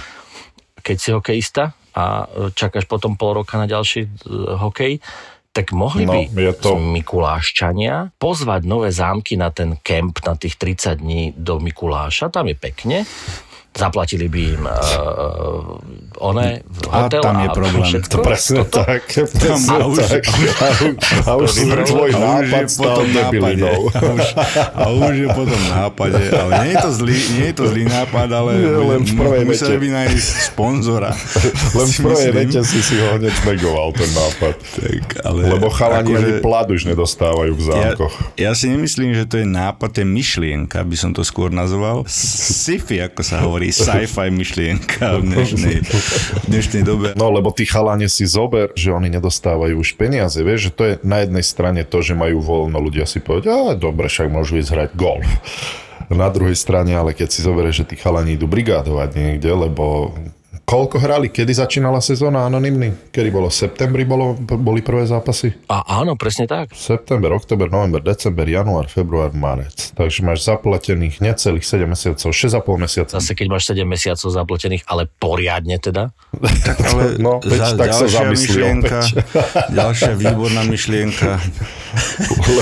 Keď 0.80 0.96
si 0.96 1.12
hokejista, 1.12 1.76
a 1.96 2.28
čakáš 2.52 2.84
potom 2.84 3.16
pol 3.16 3.40
roka 3.40 3.56
na 3.56 3.64
ďalší 3.64 4.04
e, 4.04 4.08
hokej, 4.60 5.00
tak 5.56 5.72
mohli 5.72 6.04
no, 6.04 6.12
by 6.28 6.52
to... 6.60 6.76
Mikuláščania 6.76 8.12
pozvať 8.20 8.68
nové 8.68 8.92
zámky 8.92 9.40
na 9.40 9.48
ten 9.48 9.80
kemp 9.80 10.20
na 10.20 10.36
tých 10.36 10.60
30 10.60 11.00
dní 11.00 11.22
do 11.32 11.56
Mikuláša, 11.56 12.28
tam 12.28 12.52
je 12.52 12.56
pekne, 12.60 13.08
zaplatili 13.76 14.26
by 14.28 14.40
im 14.56 14.64
uh, 14.64 15.76
one, 16.18 16.64
hotel 16.88 17.20
a 17.20 17.24
tam 17.24 17.36
je 17.44 17.48
problém. 17.52 17.82
A 17.82 17.86
všetko. 17.86 18.16
Presne 18.24 18.56
toto? 18.64 18.78
tak. 18.84 19.02
Presne 19.12 19.76
a 19.76 19.84
už, 19.86 19.98
tak. 20.00 20.24
A, 20.26 20.66
a 21.28 21.30
už 21.36 21.48
si 21.52 21.64
tvoj 21.68 22.10
nápad 22.16 22.66
stal 22.72 23.04
debilinou. 23.04 23.92
A 23.92 24.00
už, 24.00 24.24
a 24.72 24.84
už 24.90 25.14
je 25.14 25.28
potom 25.30 25.60
nápade. 25.68 26.22
Ale 26.32 26.50
nie 26.64 26.72
je 26.72 26.78
to 26.80 26.90
zlý, 26.92 27.16
nie 27.36 27.46
je 27.52 27.54
to 27.56 27.64
zlý 27.68 27.82
nápad, 27.84 28.28
ale 28.32 28.50
nie, 28.56 28.68
len 28.68 29.00
v 29.04 29.12
prvej 29.12 29.42
museli 29.44 29.76
by 29.76 29.88
nájsť 29.92 30.26
sponzora. 30.52 31.12
Len 31.76 31.88
v 31.92 31.98
prvej 32.00 32.30
vete 32.32 32.60
si 32.64 32.80
si 32.80 32.96
ho 32.96 33.20
hneď 33.20 33.34
negoval 33.44 33.92
ten 33.92 34.08
nápad. 34.16 34.54
Tak, 34.56 35.04
ale 35.28 35.40
Lebo 35.52 35.68
chalani 35.68 36.16
akože, 36.16 36.26
ani 36.26 36.32
plat 36.40 36.66
už 36.70 36.82
nedostávajú 36.88 37.52
v 37.52 37.62
zámkoch. 37.62 38.14
Ja, 38.40 38.50
ja 38.50 38.52
si 38.56 38.72
nemyslím, 38.72 39.12
že 39.12 39.24
to 39.28 39.36
je 39.42 39.46
nápad, 39.46 39.88
to 39.92 39.98
je 40.02 40.08
myšlienka, 40.08 40.80
by 40.80 40.96
som 40.96 41.10
to 41.12 41.20
skôr 41.26 41.52
nazval. 41.52 42.08
Sci-fi, 42.08 43.04
ako 43.04 43.20
sa 43.20 43.44
hovorí, 43.44 43.65
sci-fi 43.70 44.28
myšlienka 44.30 45.20
v 45.20 45.22
dnešnej, 45.32 45.76
v 45.82 46.44
dnešnej 46.50 46.82
dobe. 46.82 47.08
No, 47.14 47.30
lebo 47.30 47.50
tí 47.54 47.64
chalani 47.64 48.10
si 48.10 48.26
zober, 48.26 48.74
že 48.74 48.92
oni 48.92 49.08
nedostávajú 49.12 49.78
už 49.80 49.94
peniaze. 49.96 50.38
Vieš, 50.42 50.60
že 50.68 50.72
to 50.72 50.82
je 50.84 50.94
na 51.06 51.22
jednej 51.22 51.44
strane 51.44 51.82
to, 51.86 52.02
že 52.02 52.18
majú 52.18 52.42
voľno, 52.42 52.78
ľudia 52.78 53.08
si 53.08 53.22
povedia, 53.22 53.74
dobre, 53.78 54.10
však 54.10 54.28
môžu 54.28 54.58
ísť 54.60 54.70
hrať 54.72 54.90
golf. 54.94 55.28
Na 56.06 56.30
druhej 56.30 56.54
strane, 56.54 56.94
ale 56.94 57.18
keď 57.18 57.34
si 57.34 57.42
zoberieš, 57.42 57.82
že 57.82 57.88
tí 57.90 57.96
chalani 57.98 58.38
idú 58.38 58.46
brigádovať 58.46 59.10
niekde, 59.18 59.50
lebo 59.50 60.14
Koľko 60.66 60.98
hrali? 60.98 61.30
Kedy 61.30 61.62
začínala 61.62 62.02
sezóna 62.02 62.42
anonimný? 62.42 63.14
Kedy 63.14 63.30
bolo? 63.30 63.46
V 63.46 63.54
septembri 63.54 64.02
bolo, 64.02 64.34
boli 64.34 64.82
prvé 64.82 65.06
zápasy? 65.06 65.54
A 65.70 66.02
áno, 66.02 66.18
presne 66.18 66.50
tak. 66.50 66.74
September, 66.74 67.30
oktober, 67.38 67.70
november, 67.70 68.02
december, 68.02 68.42
január, 68.42 68.90
február, 68.90 69.30
marec. 69.30 69.94
Takže 69.94 70.26
máš 70.26 70.42
zaplatených 70.42 71.22
necelých 71.22 71.62
7 71.62 71.86
mesiacov, 71.86 72.34
6,5 72.34 72.82
mesiaca. 72.82 73.14
Zase 73.14 73.38
keď 73.38 73.46
máš 73.46 73.70
7 73.70 73.86
mesiacov 73.86 74.26
zaplatených, 74.26 74.82
ale 74.90 75.06
poriadne 75.06 75.78
teda? 75.78 76.10
tak 76.34 76.82
ale 76.90 77.14
no, 77.22 77.38
veď, 77.46 77.60
za, 77.62 77.68
tak 77.78 77.90
sa 77.94 78.26
myšlienka, 78.26 78.98
ďalšia 79.78 80.18
výborná 80.18 80.66
myšlienka. 80.66 81.38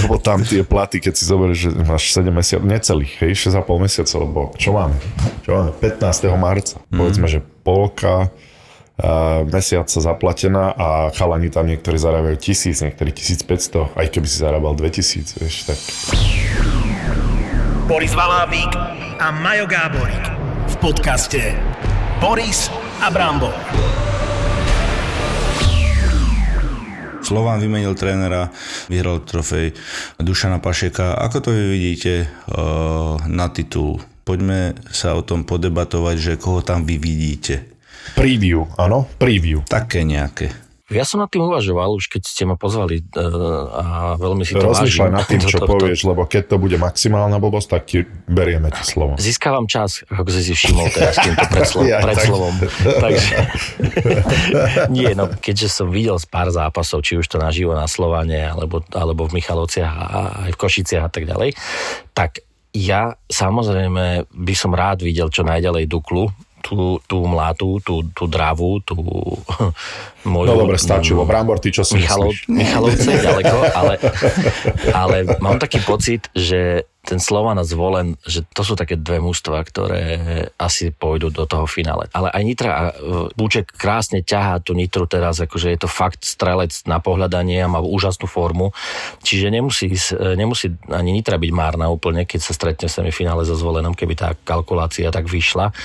lebo 0.04 0.20
tam 0.20 0.44
tie 0.44 0.60
platy, 0.60 1.00
keď 1.00 1.12
si 1.16 1.24
zoberieš, 1.24 1.56
že 1.56 1.68
máš 1.88 2.12
7 2.12 2.28
mesiacov, 2.28 2.68
necelých, 2.68 3.12
hej, 3.24 3.48
6,5 3.48 3.64
mesiacov, 3.80 4.18
lebo 4.28 4.40
čo 4.60 4.76
máme? 4.76 4.96
Čo 5.40 5.50
máme? 5.56 5.70
15. 5.80 6.28
marca. 6.36 6.76
Mm. 6.92 7.00
Povedzme, 7.00 7.28
že 7.32 7.40
polka 7.64 8.28
mesiaca 9.50 9.98
zaplatená 9.98 10.70
a 10.70 11.10
chalani 11.10 11.50
tam 11.50 11.66
niektorí 11.66 11.98
zarábajú 11.98 12.38
tisíc, 12.38 12.78
niektorí 12.78 13.10
1500, 13.10 13.90
aj 13.98 14.06
keby 14.06 14.26
si 14.30 14.36
zarábal 14.38 14.78
2000, 14.78 15.42
vieš, 15.42 15.66
tak... 15.66 15.78
Boris 17.90 18.14
Valábík 18.14 18.70
a 19.18 19.28
Majo 19.34 19.66
Gáborík 19.66 20.24
v 20.70 20.74
podcaste 20.78 21.42
Boris 22.22 22.70
a 23.02 23.10
Brambo. 23.10 23.50
Slován 27.24 27.56
vymenil 27.56 27.96
trénera, 27.96 28.52
vyhral 28.92 29.24
trofej 29.24 29.72
Dušana 30.20 30.60
Pašeka. 30.60 31.16
Ako 31.24 31.40
to 31.40 31.48
vy 31.56 31.64
vidíte 31.72 32.28
uh, 32.52 33.16
na 33.26 33.48
titul? 33.48 34.13
Poďme 34.24 34.72
sa 34.88 35.12
o 35.12 35.22
tom 35.22 35.44
podebatovať, 35.44 36.16
že 36.16 36.32
koho 36.40 36.64
tam 36.64 36.88
vy 36.88 36.96
vidíte. 36.96 37.68
Preview, 38.16 38.64
áno, 38.80 39.04
preview. 39.20 39.60
Také 39.68 40.04
nejaké. 40.04 40.64
Ja 40.92 41.08
som 41.08 41.16
nad 41.16 41.32
tým 41.32 41.48
uvažoval, 41.48 41.96
už 41.96 42.12
keď 42.12 42.22
ste 42.28 42.44
ma 42.44 42.60
pozvali 42.60 43.00
uh, 43.00 43.24
a 43.72 43.84
veľmi 44.20 44.44
si 44.44 44.52
to 44.52 44.68
Rozmýšľaj 44.68 45.10
nad 45.16 45.24
tým, 45.24 45.40
čo 45.48 45.56
to, 45.56 45.64
povieš, 45.64 46.04
lebo 46.04 46.28
keď 46.28 46.52
to 46.52 46.56
bude 46.60 46.76
maximálna 46.76 47.40
blbosť, 47.40 47.68
tak 47.72 47.82
ti 47.88 48.04
berieme 48.28 48.68
ti 48.68 48.84
slovo. 48.84 49.16
Získavam 49.16 49.64
čas, 49.64 50.04
ako 50.12 50.28
si 50.28 50.44
si 50.44 50.52
všimol 50.52 50.92
teraz 50.92 51.16
týmto 51.24 51.44
predslov, 51.48 51.82
ja, 51.92 52.04
predslovom. 52.04 52.54
Tak. 52.60 53.00
Takže, 53.08 53.36
nie, 54.92 55.08
no, 55.16 55.32
keďže 55.32 55.72
som 55.72 55.88
videl 55.88 56.20
z 56.20 56.28
pár 56.28 56.52
zápasov, 56.52 57.00
či 57.00 57.16
už 57.16 57.32
to 57.32 57.40
naživo 57.40 57.72
na 57.72 57.88
Slovane, 57.88 58.44
alebo, 58.44 58.84
alebo 58.92 59.24
v 59.24 59.40
Michalovciach 59.40 59.88
a 59.88 60.20
aj 60.48 60.50
v 60.52 60.60
Košiciach 60.60 61.08
a 61.08 61.10
tak 61.10 61.24
ďalej, 61.24 61.56
tak 62.12 62.44
ja 62.74 63.14
samozrejme 63.30 64.26
by 64.28 64.54
som 64.58 64.74
rád 64.74 65.06
videl 65.06 65.30
čo 65.30 65.46
najďalej 65.46 65.86
Duklu, 65.86 66.26
tú, 66.64 66.96
tú 67.04 67.22
mlátu, 67.28 67.78
tú, 67.84 68.02
tú 68.16 68.24
dravu, 68.24 68.80
tú 68.82 68.96
moju... 70.32 70.48
No 70.48 70.64
dobre, 70.64 70.80
stačilo. 70.80 71.28
Brambor, 71.28 71.60
ty 71.60 71.68
čo 71.68 71.84
si 71.84 72.00
Michalo, 72.00 72.32
myslíš? 72.32 72.48
Michalovce 72.48 73.10
ďaleko, 73.28 73.56
ale, 73.76 73.94
ale 74.90 75.16
mám 75.44 75.60
taký 75.60 75.84
pocit, 75.84 76.32
že 76.32 76.88
ten 77.04 77.20
Slovan 77.20 77.60
a 77.60 77.68
Zvolen, 77.68 78.16
že 78.24 78.48
to 78.56 78.64
sú 78.64 78.74
také 78.74 78.96
dve 78.96 79.20
mužstva, 79.20 79.60
ktoré 79.60 80.02
asi 80.56 80.88
pôjdu 80.88 81.28
do 81.28 81.44
toho 81.44 81.68
finále. 81.68 82.08
Ale 82.16 82.32
aj 82.32 82.42
Nitra 82.42 82.70
a 82.72 82.82
Búček 83.36 83.76
krásne 83.76 84.24
ťahá 84.24 84.64
tú 84.64 84.72
Nitru 84.72 85.04
teraz, 85.04 85.36
akože 85.36 85.68
je 85.76 85.78
to 85.84 85.88
fakt 85.88 86.24
strelec 86.24 86.72
na 86.88 87.04
pohľadanie 87.04 87.60
a 87.60 87.68
má 87.68 87.84
úžasnú 87.84 88.24
formu. 88.24 88.72
Čiže 89.20 89.52
nemusí, 89.52 89.92
nemusí 90.16 90.72
ani 90.88 91.12
Nitra 91.12 91.36
byť 91.36 91.52
márna 91.52 91.92
úplne, 91.92 92.24
keď 92.24 92.40
sa 92.40 92.56
stretne 92.56 92.88
v 92.88 92.96
semifinále 92.96 93.44
so 93.44 93.52
Zvolenom, 93.52 93.92
keby 93.92 94.14
tá 94.16 94.32
kalkulácia 94.32 95.12
tak 95.12 95.28
vyšla. 95.28 95.76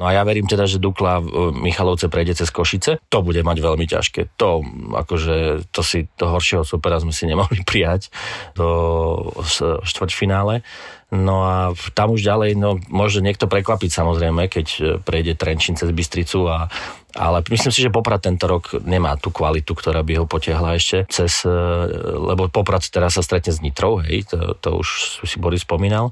No 0.00 0.08
a 0.08 0.16
ja 0.16 0.24
verím 0.24 0.48
teda, 0.48 0.64
že 0.64 0.80
Dukla 0.80 1.20
Michalovce 1.52 2.08
prejde 2.08 2.32
cez 2.32 2.48
Košice. 2.48 2.96
To 3.12 3.20
bude 3.20 3.44
mať 3.44 3.58
veľmi 3.60 3.84
ťažké. 3.84 4.40
To, 4.40 4.64
akože, 4.96 5.68
to 5.68 5.84
si, 5.84 6.08
to 6.16 6.32
horšieho 6.32 6.64
supera 6.64 6.96
sme 6.96 7.12
si 7.12 7.28
nemohli 7.28 7.60
prijať 7.60 8.08
do 8.56 8.66
štvrťfinále. 9.84 10.61
No 11.12 11.44
a 11.44 11.76
tam 11.92 12.16
už 12.16 12.24
ďalej, 12.24 12.56
no 12.56 12.80
môže 12.88 13.20
niekto 13.20 13.44
prekvapiť 13.44 13.90
samozrejme, 13.92 14.48
keď 14.48 14.66
e, 14.80 14.80
prejde 14.96 15.36
Trenčín 15.36 15.76
cez 15.76 15.92
Bystricu 15.92 16.48
a 16.48 16.72
ale 17.12 17.44
myslím 17.52 17.72
si, 17.72 17.84
že 17.84 17.92
Poprad 17.92 18.24
tento 18.24 18.48
rok 18.48 18.80
nemá 18.88 19.20
tú 19.20 19.28
kvalitu, 19.28 19.76
ktorá 19.76 20.00
by 20.00 20.22
ho 20.22 20.24
potiahla 20.24 20.80
ešte 20.80 21.04
cez, 21.12 21.44
e, 21.44 21.52
lebo 22.32 22.48
Poprad 22.48 22.80
teraz 22.88 23.20
sa 23.20 23.22
stretne 23.22 23.52
s 23.52 23.60
Nitrou, 23.60 24.00
hej, 24.00 24.24
to, 24.24 24.56
to 24.56 24.80
už 24.80 25.20
si 25.28 25.36
Boris 25.36 25.62
spomínal. 25.62 26.10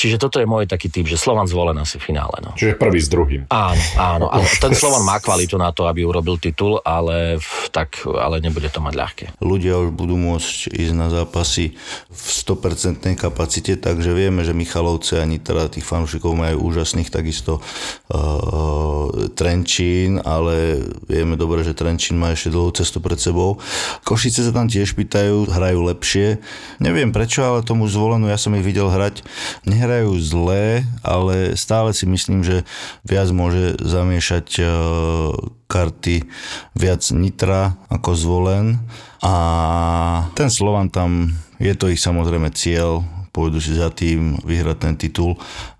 Čiže 0.00 0.16
toto 0.16 0.40
je 0.40 0.48
môj 0.48 0.64
taký 0.64 0.88
typ, 0.88 1.04
že 1.04 1.20
Slovan 1.20 1.44
zvolen 1.44 1.76
asi 1.76 2.00
v 2.00 2.12
finále. 2.12 2.40
No. 2.40 2.56
Čiže 2.56 2.80
prvý 2.80 3.00
s 3.00 3.12
druhým. 3.12 3.44
Áno, 3.52 3.82
áno. 4.00 4.26
A 4.32 4.40
ten 4.40 4.72
Slovan 4.72 5.04
má 5.04 5.20
kvalitu 5.20 5.60
na 5.60 5.70
to, 5.76 5.84
aby 5.84 6.08
urobil 6.08 6.40
titul, 6.40 6.80
ale, 6.80 7.36
tak, 7.68 8.00
ale 8.08 8.40
nebude 8.40 8.72
to 8.72 8.80
mať 8.80 8.94
ľahké. 8.96 9.24
Ľudia 9.44 9.76
už 9.84 9.90
budú 9.92 10.16
môcť 10.16 10.72
ísť 10.72 10.94
na 10.96 11.12
zápasy 11.12 11.76
v 12.08 12.24
100% 12.24 13.04
kapacite, 13.20 13.76
takže 13.76 14.16
vieme, 14.16 14.42
že 14.42 14.56
Michalovce 14.56 15.20
ani 15.20 15.36
teda 15.36 15.68
tých 15.68 15.84
fanúšikov 15.84 16.32
majú 16.32 16.72
úžasných 16.72 17.12
takisto 17.12 17.60
uh, 17.60 19.28
Trenčín 19.36 20.22
a 20.22 20.37
ale 20.38 20.86
vieme 21.10 21.34
dobre, 21.34 21.66
že 21.66 21.74
Trenčín 21.74 22.14
má 22.14 22.30
ešte 22.30 22.54
dlhú 22.54 22.70
cestu 22.70 23.02
pred 23.02 23.18
sebou. 23.18 23.58
Košice 24.06 24.46
sa 24.46 24.52
tam 24.54 24.70
tiež 24.70 24.94
pýtajú, 24.94 25.50
hrajú 25.50 25.80
lepšie. 25.90 26.38
Neviem 26.78 27.10
prečo, 27.10 27.42
ale 27.42 27.66
tomu 27.66 27.90
zvolenú, 27.90 28.30
ja 28.30 28.38
som 28.38 28.54
ich 28.54 28.62
videl 28.62 28.86
hrať, 28.86 29.26
nehrajú 29.66 30.14
zlé, 30.22 30.86
ale 31.02 31.58
stále 31.58 31.90
si 31.90 32.06
myslím, 32.06 32.46
že 32.46 32.62
viac 33.02 33.28
môže 33.34 33.74
zamiešať 33.82 34.46
e, 34.58 34.64
karty 35.66 36.16
viac 36.78 37.02
Nitra 37.12 37.76
ako 37.90 38.10
zvolen 38.14 38.80
a 39.20 39.34
ten 40.38 40.48
Slovan 40.48 40.88
tam, 40.88 41.34
je 41.58 41.74
to 41.74 41.90
ich 41.90 41.98
samozrejme 41.98 42.54
cieľ, 42.54 43.02
pôjdu 43.34 43.58
si 43.58 43.76
za 43.76 43.90
tým 43.92 44.38
vyhrať 44.46 44.76
ten 44.78 44.94
titul 44.94 45.36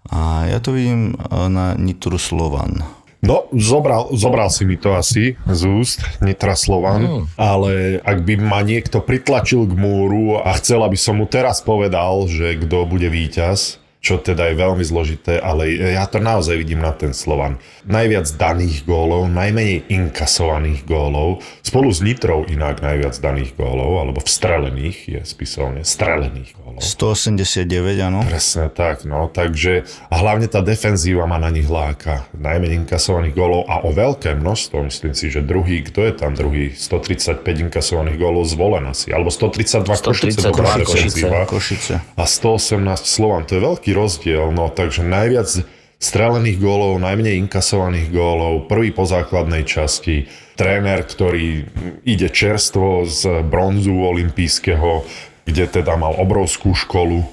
a 0.08 0.48
ja 0.48 0.58
to 0.58 0.72
vidím 0.72 1.14
e, 1.14 1.14
na 1.48 1.76
Nitru 1.76 2.16
Slovan. 2.16 2.97
No, 3.28 3.44
zobral, 3.52 4.08
zobral 4.16 4.48
si 4.48 4.64
mi 4.64 4.80
to 4.80 4.96
asi 4.96 5.36
z 5.44 5.62
úst, 5.68 6.00
Nitra 6.24 6.56
Slovan, 6.56 7.04
mm. 7.04 7.24
ale 7.36 8.00
ak 8.00 8.24
by 8.24 8.40
ma 8.40 8.64
niekto 8.64 9.04
pritlačil 9.04 9.68
k 9.68 9.76
múru 9.76 10.40
a 10.40 10.56
chcel, 10.56 10.80
aby 10.80 10.96
som 10.96 11.20
mu 11.20 11.28
teraz 11.28 11.60
povedal, 11.60 12.24
že 12.24 12.56
kto 12.56 12.88
bude 12.88 13.12
víťaz, 13.12 13.84
čo 13.98 14.22
teda 14.22 14.46
je 14.50 14.54
veľmi 14.54 14.84
zložité, 14.86 15.42
ale 15.42 15.74
ja 15.74 16.06
to 16.06 16.22
naozaj 16.22 16.54
vidím 16.54 16.78
na 16.78 16.94
ten 16.94 17.10
Slovan. 17.10 17.58
Najviac 17.82 18.30
daných 18.38 18.86
gólov, 18.86 19.26
najmenej 19.26 19.90
inkasovaných 19.90 20.86
gólov, 20.86 21.42
spolu 21.66 21.90
s 21.90 21.98
Nitrou 21.98 22.46
inak 22.46 22.78
najviac 22.78 23.18
daných 23.18 23.58
gólov, 23.58 23.98
alebo 23.98 24.22
vstrelených 24.22 24.98
je 25.18 25.20
spisovne, 25.26 25.82
strelených 25.82 26.54
gólov. 26.54 26.78
189, 26.78 27.66
áno. 27.98 28.22
Presne 28.22 28.70
tak, 28.70 29.02
no, 29.02 29.26
takže 29.26 29.82
a 30.08 30.14
hlavne 30.22 30.46
tá 30.46 30.62
defenzíva 30.62 31.26
ma 31.26 31.42
na 31.42 31.50
nich 31.50 31.66
láka. 31.66 32.22
Najmenej 32.38 32.86
inkasovaných 32.86 33.34
gólov 33.34 33.66
a 33.66 33.82
o 33.82 33.90
veľké 33.90 34.38
množstvo, 34.38 34.86
myslím 34.86 35.12
si, 35.18 35.26
že 35.26 35.42
druhý, 35.42 35.82
kto 35.82 36.06
je 36.06 36.12
tam 36.14 36.38
druhý, 36.38 36.70
135 36.70 37.42
inkasovaných 37.42 38.14
gólov 38.14 38.46
zvolen 38.46 38.86
asi, 38.86 39.10
alebo 39.10 39.34
132 39.34 39.90
132 39.90 40.54
Košice, 40.54 40.86
Košice, 40.86 41.26
Košice. 41.50 41.94
A 42.14 42.24
118 42.24 42.78
Slovan, 43.02 43.42
to 43.42 43.58
je 43.58 43.62
veľký 43.66 43.87
veľký 43.88 43.96
rozdiel, 43.96 44.52
no 44.52 44.68
takže 44.68 45.00
najviac 45.04 45.64
strelených 45.98 46.60
gólov, 46.62 47.00
najmenej 47.02 47.40
inkasovaných 47.48 48.12
gólov, 48.12 48.68
prvý 48.70 48.94
po 48.94 49.02
základnej 49.08 49.66
časti, 49.66 50.28
tréner, 50.54 51.02
ktorý 51.02 51.66
ide 52.06 52.28
čerstvo 52.30 53.08
z 53.08 53.42
bronzu 53.48 53.96
olympijského, 53.96 55.02
kde 55.48 55.64
teda 55.66 55.96
mal 55.98 56.14
obrovskú 56.14 56.76
školu 56.76 57.24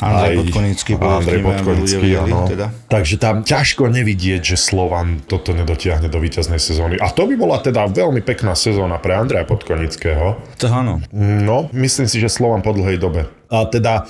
Andrej 0.00 0.48
Podkonický, 0.48 0.96
Andrej 0.96 1.44
Podkonický, 1.44 2.08
áno. 2.16 2.48
Teda. 2.48 2.72
Takže 2.88 3.20
tam 3.20 3.44
ťažko 3.44 3.92
nevidieť, 3.92 4.40
že 4.40 4.56
Slovan 4.56 5.20
toto 5.28 5.52
nedotiahne 5.52 6.08
do 6.08 6.16
víťaznej 6.16 6.56
sezóny. 6.56 6.96
A 6.96 7.12
to 7.12 7.28
by 7.28 7.36
bola 7.36 7.60
teda 7.60 7.84
veľmi 7.84 8.24
pekná 8.24 8.56
sezóna 8.56 8.96
pre 8.96 9.12
Andreja 9.12 9.44
Podkonického. 9.44 10.40
To 10.56 10.66
áno. 10.72 11.04
No, 11.12 11.68
myslím 11.76 12.08
si, 12.08 12.16
že 12.16 12.32
Slovan 12.32 12.64
po 12.64 12.72
dlhej 12.72 12.96
dobe. 12.96 13.28
A 13.52 13.68
teda 13.68 14.08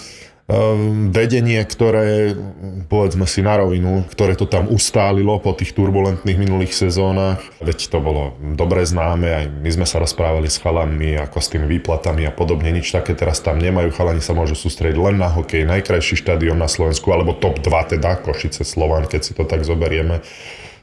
vedenie, 1.14 1.62
ktoré, 1.62 2.34
povedzme 2.90 3.22
si 3.30 3.38
na 3.38 3.62
rovinu, 3.62 4.02
ktoré 4.10 4.34
to 4.34 4.50
tam 4.50 4.66
ustálilo 4.66 5.38
po 5.38 5.54
tých 5.54 5.70
turbulentných 5.78 6.38
minulých 6.38 6.74
sezónach. 6.74 7.38
Veď 7.62 7.86
to 7.86 8.02
bolo 8.02 8.34
dobre 8.58 8.82
známe, 8.82 9.30
aj 9.30 9.44
my 9.46 9.70
sme 9.70 9.86
sa 9.86 10.02
rozprávali 10.02 10.50
s 10.50 10.58
chalanmi, 10.58 11.14
ako 11.22 11.38
s 11.38 11.54
tými 11.54 11.70
výplatami 11.78 12.26
a 12.26 12.34
podobne, 12.34 12.74
nič 12.74 12.90
také 12.90 13.14
teraz 13.14 13.38
tam 13.38 13.62
nemajú. 13.62 13.94
Chalani 13.94 14.18
sa 14.18 14.34
môžu 14.34 14.58
sústrediť 14.58 14.98
len 14.98 15.22
na 15.22 15.30
hokej, 15.30 15.62
najkrajší 15.70 16.18
štadión 16.18 16.58
na 16.58 16.66
Slovensku, 16.66 17.06
alebo 17.14 17.38
top 17.38 17.62
2 17.62 17.94
teda, 17.94 18.18
Košice, 18.18 18.66
Slovan, 18.66 19.06
keď 19.06 19.20
si 19.22 19.32
to 19.38 19.46
tak 19.46 19.62
zoberieme. 19.62 20.18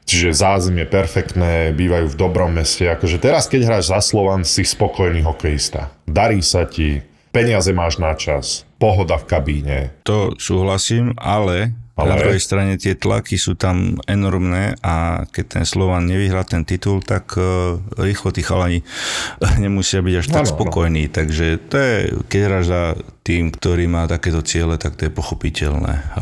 Čiže 0.08 0.40
zázemie 0.40 0.88
perfektné, 0.88 1.76
bývajú 1.76 2.16
v 2.16 2.16
dobrom 2.16 2.56
meste. 2.56 2.88
Akože 2.88 3.20
teraz, 3.20 3.52
keď 3.52 3.68
hráš 3.68 3.92
za 3.92 4.00
Slovan, 4.00 4.48
si 4.48 4.64
spokojný 4.64 5.20
hokejista. 5.28 5.92
Darí 6.08 6.40
sa 6.40 6.64
ti, 6.64 7.04
peniaze 7.32 7.72
máš 7.76 8.00
na 8.02 8.14
čas, 8.14 8.68
pohoda 8.78 9.18
v 9.18 9.26
kabíne. 9.28 9.78
To 10.06 10.34
súhlasím, 10.38 11.16
ale 11.18 11.76
ale... 11.98 12.14
Na 12.14 12.22
druhej 12.22 12.38
strane 12.38 12.78
tie 12.78 12.94
tlaky 12.94 13.42
sú 13.42 13.58
tam 13.58 13.98
enormné 14.06 14.78
a 14.86 15.26
keď 15.34 15.46
ten 15.50 15.66
Slovan 15.66 16.06
nevyhrá 16.06 16.46
ten 16.46 16.62
titul, 16.62 17.02
tak 17.02 17.34
uh, 17.42 17.82
rýchlo 17.98 18.30
tí 18.30 18.46
chalani 18.46 18.86
nemusia 19.64 20.06
byť 20.06 20.16
až 20.22 20.28
tak 20.30 20.46
no, 20.46 20.54
spokojní. 20.54 21.10
No. 21.10 21.14
Takže 21.18 21.58
to 21.58 21.76
je, 21.82 21.96
keď 22.30 22.40
hráš 22.46 22.66
za 22.70 22.82
tým, 23.28 23.52
ktorý 23.52 23.92
má 23.92 24.08
takéto 24.08 24.40
ciele, 24.40 24.80
tak 24.80 24.96
to 24.96 25.12
je 25.12 25.12
pochopiteľné. 25.12 26.16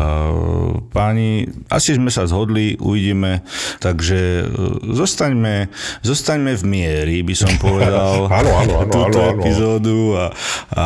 Páni, 0.90 1.46
asi 1.70 1.94
sme 1.94 2.10
sa 2.10 2.26
zhodli, 2.26 2.82
uvidíme, 2.82 3.46
takže 3.78 4.50
uh, 4.50 4.82
zostaňme, 4.90 5.70
zostaňme 6.02 6.58
v 6.58 6.64
miery, 6.66 7.18
by 7.22 7.36
som 7.38 7.54
povedal, 7.62 8.26
áno, 8.42 8.52
áno, 8.58 8.74
áno, 8.82 8.90
túto 8.90 9.22
áno, 9.22 9.30
áno. 9.30 9.34
epizódu 9.38 10.00
a, 10.18 10.26
a 10.74 10.86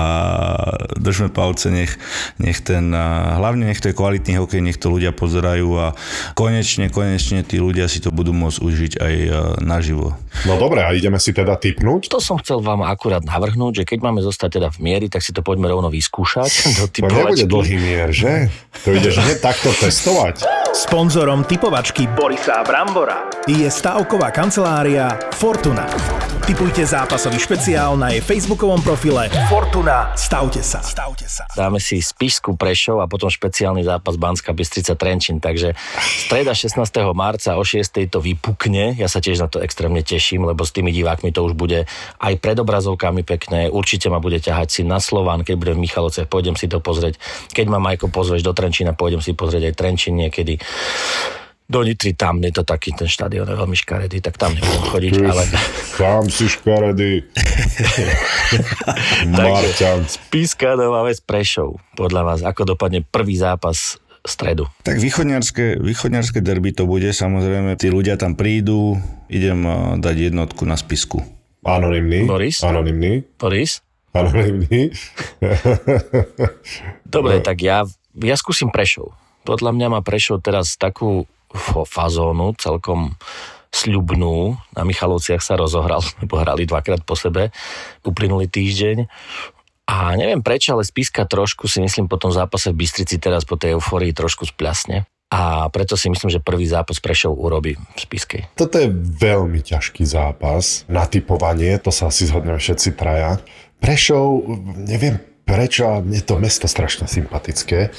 držme 1.00 1.32
palce, 1.32 1.72
nech, 1.72 1.96
nech 2.36 2.60
ten, 2.68 2.92
hlavne 2.92 3.72
nech 3.72 3.80
to 3.80 3.88
je 3.88 3.96
kvalitný 3.96 4.44
hokej, 4.44 4.60
nech 4.60 4.76
to 4.76 4.92
ľudia 4.92 5.16
pozerajú 5.16 5.72
a 5.80 5.96
konečne, 6.36 6.92
konečne 6.92 7.48
tí 7.48 7.64
ľudia 7.64 7.88
si 7.88 8.04
to 8.04 8.12
budú 8.12 8.36
môcť 8.36 8.60
užiť 8.60 8.94
aj 9.00 9.16
e, 9.16 9.30
naživo. 9.64 10.20
No 10.44 10.60
dobre, 10.60 10.84
a 10.84 10.92
ideme 10.92 11.16
si 11.16 11.32
teda 11.32 11.56
typnúť? 11.56 12.12
To 12.12 12.20
som 12.20 12.36
chcel 12.44 12.60
vám 12.60 12.84
akurát 12.84 13.24
navrhnúť, 13.24 13.84
že 13.84 13.88
keď 13.88 14.00
máme 14.04 14.20
zostať 14.20 14.60
teda 14.60 14.68
v 14.76 14.80
miery, 14.84 15.08
tak 15.08 15.24
si 15.24 15.32
to 15.32 15.40
poďme 15.40 15.72
rovno 15.72 15.88
vyskúšať 15.88 16.09
do 16.78 16.88
typovačky. 16.88 17.02
No 17.02 17.08
nebude 17.24 17.46
dlhý 17.46 17.78
mier, 17.78 18.10
že? 18.12 18.50
To 18.84 18.94
ideš 18.94 19.16
hneď 19.22 19.38
takto 19.42 19.70
testovať. 19.74 20.44
Sponzorom 20.70 21.50
typovačky 21.50 22.06
Borisa 22.14 22.62
Brambora 22.62 23.26
je 23.50 23.66
stavková 23.66 24.30
kancelária 24.30 25.18
Fortuna. 25.34 25.90
Typujte 26.46 26.82
zápasový 26.82 27.38
špeciál 27.38 27.94
na 27.94 28.10
jej 28.10 28.26
facebookovom 28.26 28.82
profile 28.82 29.30
Fortuna. 29.50 30.14
Stavte 30.18 30.66
sa. 30.66 30.82
Stavte 30.82 31.30
sa. 31.30 31.46
Dáme 31.54 31.78
si 31.78 32.02
Spišskú 32.02 32.58
Prešov 32.58 33.02
a 33.02 33.10
potom 33.10 33.30
špeciálny 33.30 33.86
zápas 33.86 34.18
Banska 34.18 34.50
Bystrica 34.54 34.98
Trenčín. 34.98 35.38
Takže 35.38 35.78
streda 36.30 36.54
16. 36.54 36.78
marca 37.14 37.54
o 37.54 37.62
6. 37.62 38.10
to 38.10 38.18
vypukne. 38.18 38.98
Ja 38.98 39.06
sa 39.06 39.22
tiež 39.22 39.42
na 39.42 39.50
to 39.50 39.62
extrémne 39.62 40.02
teším, 40.02 40.46
lebo 40.46 40.66
s 40.66 40.74
tými 40.74 40.90
divákmi 40.90 41.30
to 41.30 41.46
už 41.46 41.54
bude 41.54 41.86
aj 42.18 42.34
pred 42.42 42.58
obrazovkami 42.58 43.22
pekné. 43.22 43.70
Určite 43.70 44.10
ma 44.10 44.22
bude 44.22 44.42
ťahať 44.42 44.70
si 44.70 44.82
na 44.86 44.98
Slován, 44.98 45.46
keď 45.46 45.54
budem 45.58 45.78
v 45.78 45.86
Michalovce, 45.86 46.26
pôjdem 46.26 46.58
si 46.58 46.66
to 46.66 46.82
pozrieť. 46.82 47.22
Keď 47.54 47.66
ma 47.70 47.78
Majko 47.78 48.10
pozveš 48.10 48.42
do 48.42 48.58
Trenčína, 48.58 48.98
pôjdem 48.98 49.22
si 49.22 49.38
pozrieť 49.38 49.70
aj 49.70 49.78
Trenčín 49.78 50.18
niekedy 50.18 50.59
do 51.70 51.86
Nitry, 51.86 52.18
tam 52.18 52.42
je 52.42 52.50
to 52.50 52.66
taký 52.66 52.98
ten 52.98 53.06
štadión 53.06 53.46
je 53.46 53.54
veľmi 53.54 53.78
škaredý, 53.78 54.26
tak 54.26 54.42
tam 54.42 54.58
nebudem 54.58 54.84
chodiť, 54.90 55.12
Ty, 55.14 55.24
ale... 55.30 55.44
Tam 56.02 56.24
si 56.26 56.50
škaredý. 56.50 57.14
Marťan. 59.38 60.10
Spíska 60.10 60.74
Nová 60.74 61.06
Ves 61.06 61.22
Prešov. 61.22 61.78
Podľa 61.94 62.22
vás, 62.26 62.40
ako 62.42 62.74
dopadne 62.74 63.06
prvý 63.06 63.38
zápas 63.38 64.02
stredu. 64.26 64.66
Tak 64.82 64.98
východňarské, 64.98 65.78
východňarské 65.78 66.42
derby 66.42 66.74
to 66.74 66.90
bude, 66.90 67.06
samozrejme, 67.14 67.78
tí 67.78 67.94
ľudia 67.94 68.18
tam 68.18 68.34
prídu, 68.34 68.98
idem 69.30 69.62
dať 70.02 70.34
jednotku 70.34 70.66
na 70.66 70.74
spisku. 70.74 71.22
Anonymný. 71.62 72.26
Boris? 72.26 72.66
Anonymný. 72.66 73.30
Boris? 73.38 73.86
Anonymný. 74.18 74.90
Dobre, 77.06 77.34
tak 77.48 77.62
ja, 77.62 77.86
ja 78.18 78.36
skúsim 78.36 78.74
Prešov. 78.74 79.14
Podľa 79.50 79.74
mňa 79.74 79.88
má 79.90 80.00
Prešov 80.06 80.46
teraz 80.46 80.78
takú 80.78 81.26
fazónu 81.90 82.54
celkom 82.62 83.18
sľubnú. 83.74 84.54
Na 84.78 84.86
Michalovciach 84.86 85.42
sa 85.42 85.58
rozohral, 85.58 86.06
lebo 86.22 86.38
hrali 86.38 86.70
dvakrát 86.70 87.02
po 87.02 87.18
sebe 87.18 87.50
uplynulý 88.06 88.46
týždeň. 88.46 89.10
A 89.90 90.14
neviem 90.14 90.46
prečo, 90.46 90.78
ale 90.78 90.86
Spiska 90.86 91.26
trošku 91.26 91.66
si 91.66 91.82
myslím 91.82 92.06
po 92.06 92.22
tom 92.22 92.30
zápase 92.30 92.70
v 92.70 92.86
Bystrici 92.86 93.18
teraz 93.18 93.42
po 93.42 93.58
tej 93.58 93.74
euforii 93.74 94.14
trošku 94.14 94.46
spľasne. 94.46 95.10
A 95.34 95.66
preto 95.74 95.98
si 95.98 96.14
myslím, 96.14 96.30
že 96.30 96.46
prvý 96.46 96.70
zápas 96.70 97.02
Prešov 97.02 97.34
urobí 97.34 97.74
v 97.74 97.98
Spiskej. 97.98 98.54
Toto 98.54 98.78
je 98.78 98.94
veľmi 98.94 99.66
ťažký 99.66 100.06
zápas 100.06 100.86
na 100.86 101.10
typovanie, 101.10 101.74
to 101.82 101.90
sa 101.90 102.14
asi 102.14 102.30
zhodneme 102.30 102.62
všetci 102.62 102.94
traja. 102.94 103.42
Prešov, 103.82 104.46
neviem 104.78 105.18
prečo, 105.42 106.06
mne 106.06 106.22
to 106.22 106.38
mesto 106.38 106.70
strašne 106.70 107.10
sympatické 107.10 107.90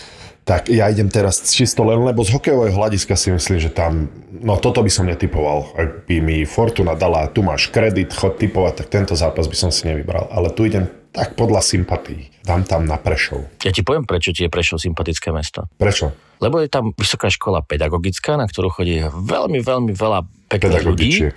tak 0.51 0.67
ja 0.67 0.91
idem 0.91 1.07
teraz 1.07 1.47
čisto 1.47 1.87
len, 1.87 2.03
lebo 2.03 2.27
z 2.27 2.35
hokejového 2.35 2.75
hľadiska 2.75 3.15
si 3.15 3.31
myslím, 3.31 3.63
že 3.63 3.71
tam, 3.71 4.11
no 4.35 4.59
toto 4.59 4.83
by 4.83 4.91
som 4.91 5.07
netypoval. 5.07 5.79
Ak 5.79 6.11
by 6.11 6.19
mi 6.19 6.43
Fortuna 6.43 6.99
dala, 6.99 7.31
tu 7.31 7.47
máš 7.47 7.71
kredit, 7.71 8.11
chod 8.11 8.35
typovať, 8.35 8.83
tak 8.83 8.87
tento 8.91 9.15
zápas 9.15 9.47
by 9.47 9.55
som 9.55 9.71
si 9.71 9.87
nevybral. 9.87 10.27
Ale 10.35 10.51
tu 10.51 10.67
idem 10.67 10.91
tak 11.15 11.39
podľa 11.39 11.63
sympatí. 11.63 12.35
Dám 12.43 12.67
tam 12.67 12.83
na 12.83 12.99
Prešov. 12.99 13.47
Ja 13.63 13.71
ti 13.71 13.87
poviem, 13.87 14.03
prečo 14.03 14.35
ti 14.35 14.43
je 14.43 14.51
Prešov 14.51 14.83
sympatické 14.83 15.31
mesto. 15.31 15.71
Prečo? 15.79 16.11
Lebo 16.43 16.59
je 16.59 16.67
tam 16.67 16.91
vysoká 16.99 17.31
škola 17.31 17.63
pedagogická, 17.63 18.35
na 18.35 18.51
ktorú 18.51 18.75
chodí 18.75 19.07
veľmi, 19.07 19.63
veľmi 19.63 19.93
veľa 19.95 20.27
pekných 20.51 20.83
ľudí. 20.83 21.31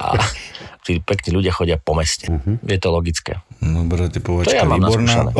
A 0.00 0.16
tí 0.86 1.04
pekní 1.04 1.36
ľudia 1.36 1.52
chodia 1.52 1.76
po 1.76 1.92
meste. 1.92 2.32
Uh-huh. 2.32 2.56
Je 2.64 2.78
to 2.80 2.88
logické. 2.88 3.42
Dobre, 3.62 4.08
typovačka 4.12 4.52
to 4.52 4.56
ja 4.56 4.64
mám 4.68 4.84
výborná. 4.84 5.32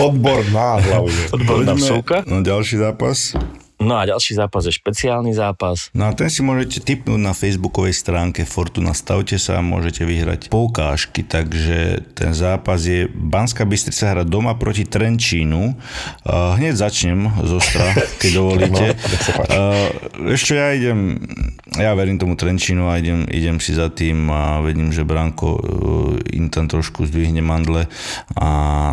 Odborná 0.06 0.68
hlavne. 0.82 1.22
Odborná 1.30 1.72
vsúka. 1.78 2.26
No 2.26 2.42
ďalší 2.42 2.76
zápas. 2.76 3.38
No 3.80 3.96
a 3.96 4.04
ďalší 4.04 4.36
zápas 4.36 4.68
je 4.68 4.76
špeciálny 4.76 5.32
zápas. 5.32 5.88
No 5.96 6.04
a 6.04 6.12
ten 6.12 6.28
si 6.28 6.44
môžete 6.44 6.84
tipnúť 6.84 7.16
na 7.16 7.32
facebookovej 7.32 7.96
stránke 7.96 8.44
Fortuna 8.44 8.92
Stavte 8.92 9.40
sa 9.40 9.56
a 9.56 9.64
môžete 9.64 10.04
vyhrať 10.04 10.52
poukážky, 10.52 11.24
takže 11.24 12.04
ten 12.12 12.36
zápas 12.36 12.84
je 12.84 13.08
Banská 13.08 13.64
Bystrica 13.64 14.12
hra 14.12 14.28
doma 14.28 14.52
proti 14.60 14.84
Trenčínu. 14.84 15.80
Uh, 16.28 16.60
hneď 16.60 16.76
začnem 16.76 17.32
z 17.40 17.50
Ostra, 17.56 17.96
keď 18.20 18.30
dovolíte. 18.44 18.86
Uh, 19.48 19.88
ešte 20.36 20.60
ja 20.60 20.76
idem, 20.76 21.16
ja 21.72 21.96
verím 21.96 22.20
tomu 22.20 22.36
Trenčínu 22.36 22.84
a 22.84 23.00
idem, 23.00 23.24
idem 23.32 23.64
si 23.64 23.72
za 23.72 23.88
tým 23.88 24.28
a 24.28 24.60
vedím, 24.60 24.92
že 24.92 25.08
Branko 25.08 25.56
uh, 25.56 25.58
im 26.36 26.52
tam 26.52 26.68
trošku 26.68 27.08
zdvihne 27.08 27.40
mandle 27.40 27.88
a 28.36 28.48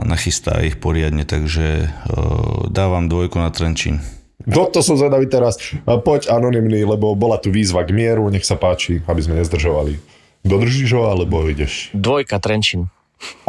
nachystá 0.07 0.63
ich 0.63 0.79
poriadne, 0.79 1.27
takže 1.27 1.91
uh, 1.91 2.71
dávam 2.71 3.11
dvojku 3.11 3.35
na 3.35 3.51
Trenčín. 3.51 3.99
No 4.45 4.69
to 4.69 4.85
som 4.85 4.93
zvedavý 4.93 5.25
teraz. 5.25 5.57
Poď 5.83 6.29
anonymný, 6.29 6.85
lebo 6.85 7.17
bola 7.17 7.41
tu 7.41 7.49
výzva 7.49 7.81
k 7.81 7.89
mieru, 7.89 8.29
nech 8.29 8.45
sa 8.45 8.53
páči, 8.53 9.01
aby 9.09 9.21
sme 9.23 9.41
nezdržovali. 9.41 9.97
Dodržíš 10.45 10.93
ho, 10.93 11.09
alebo 11.09 11.41
ideš? 11.49 11.89
Dvojka 11.97 12.37
Trenčín. 12.37 12.93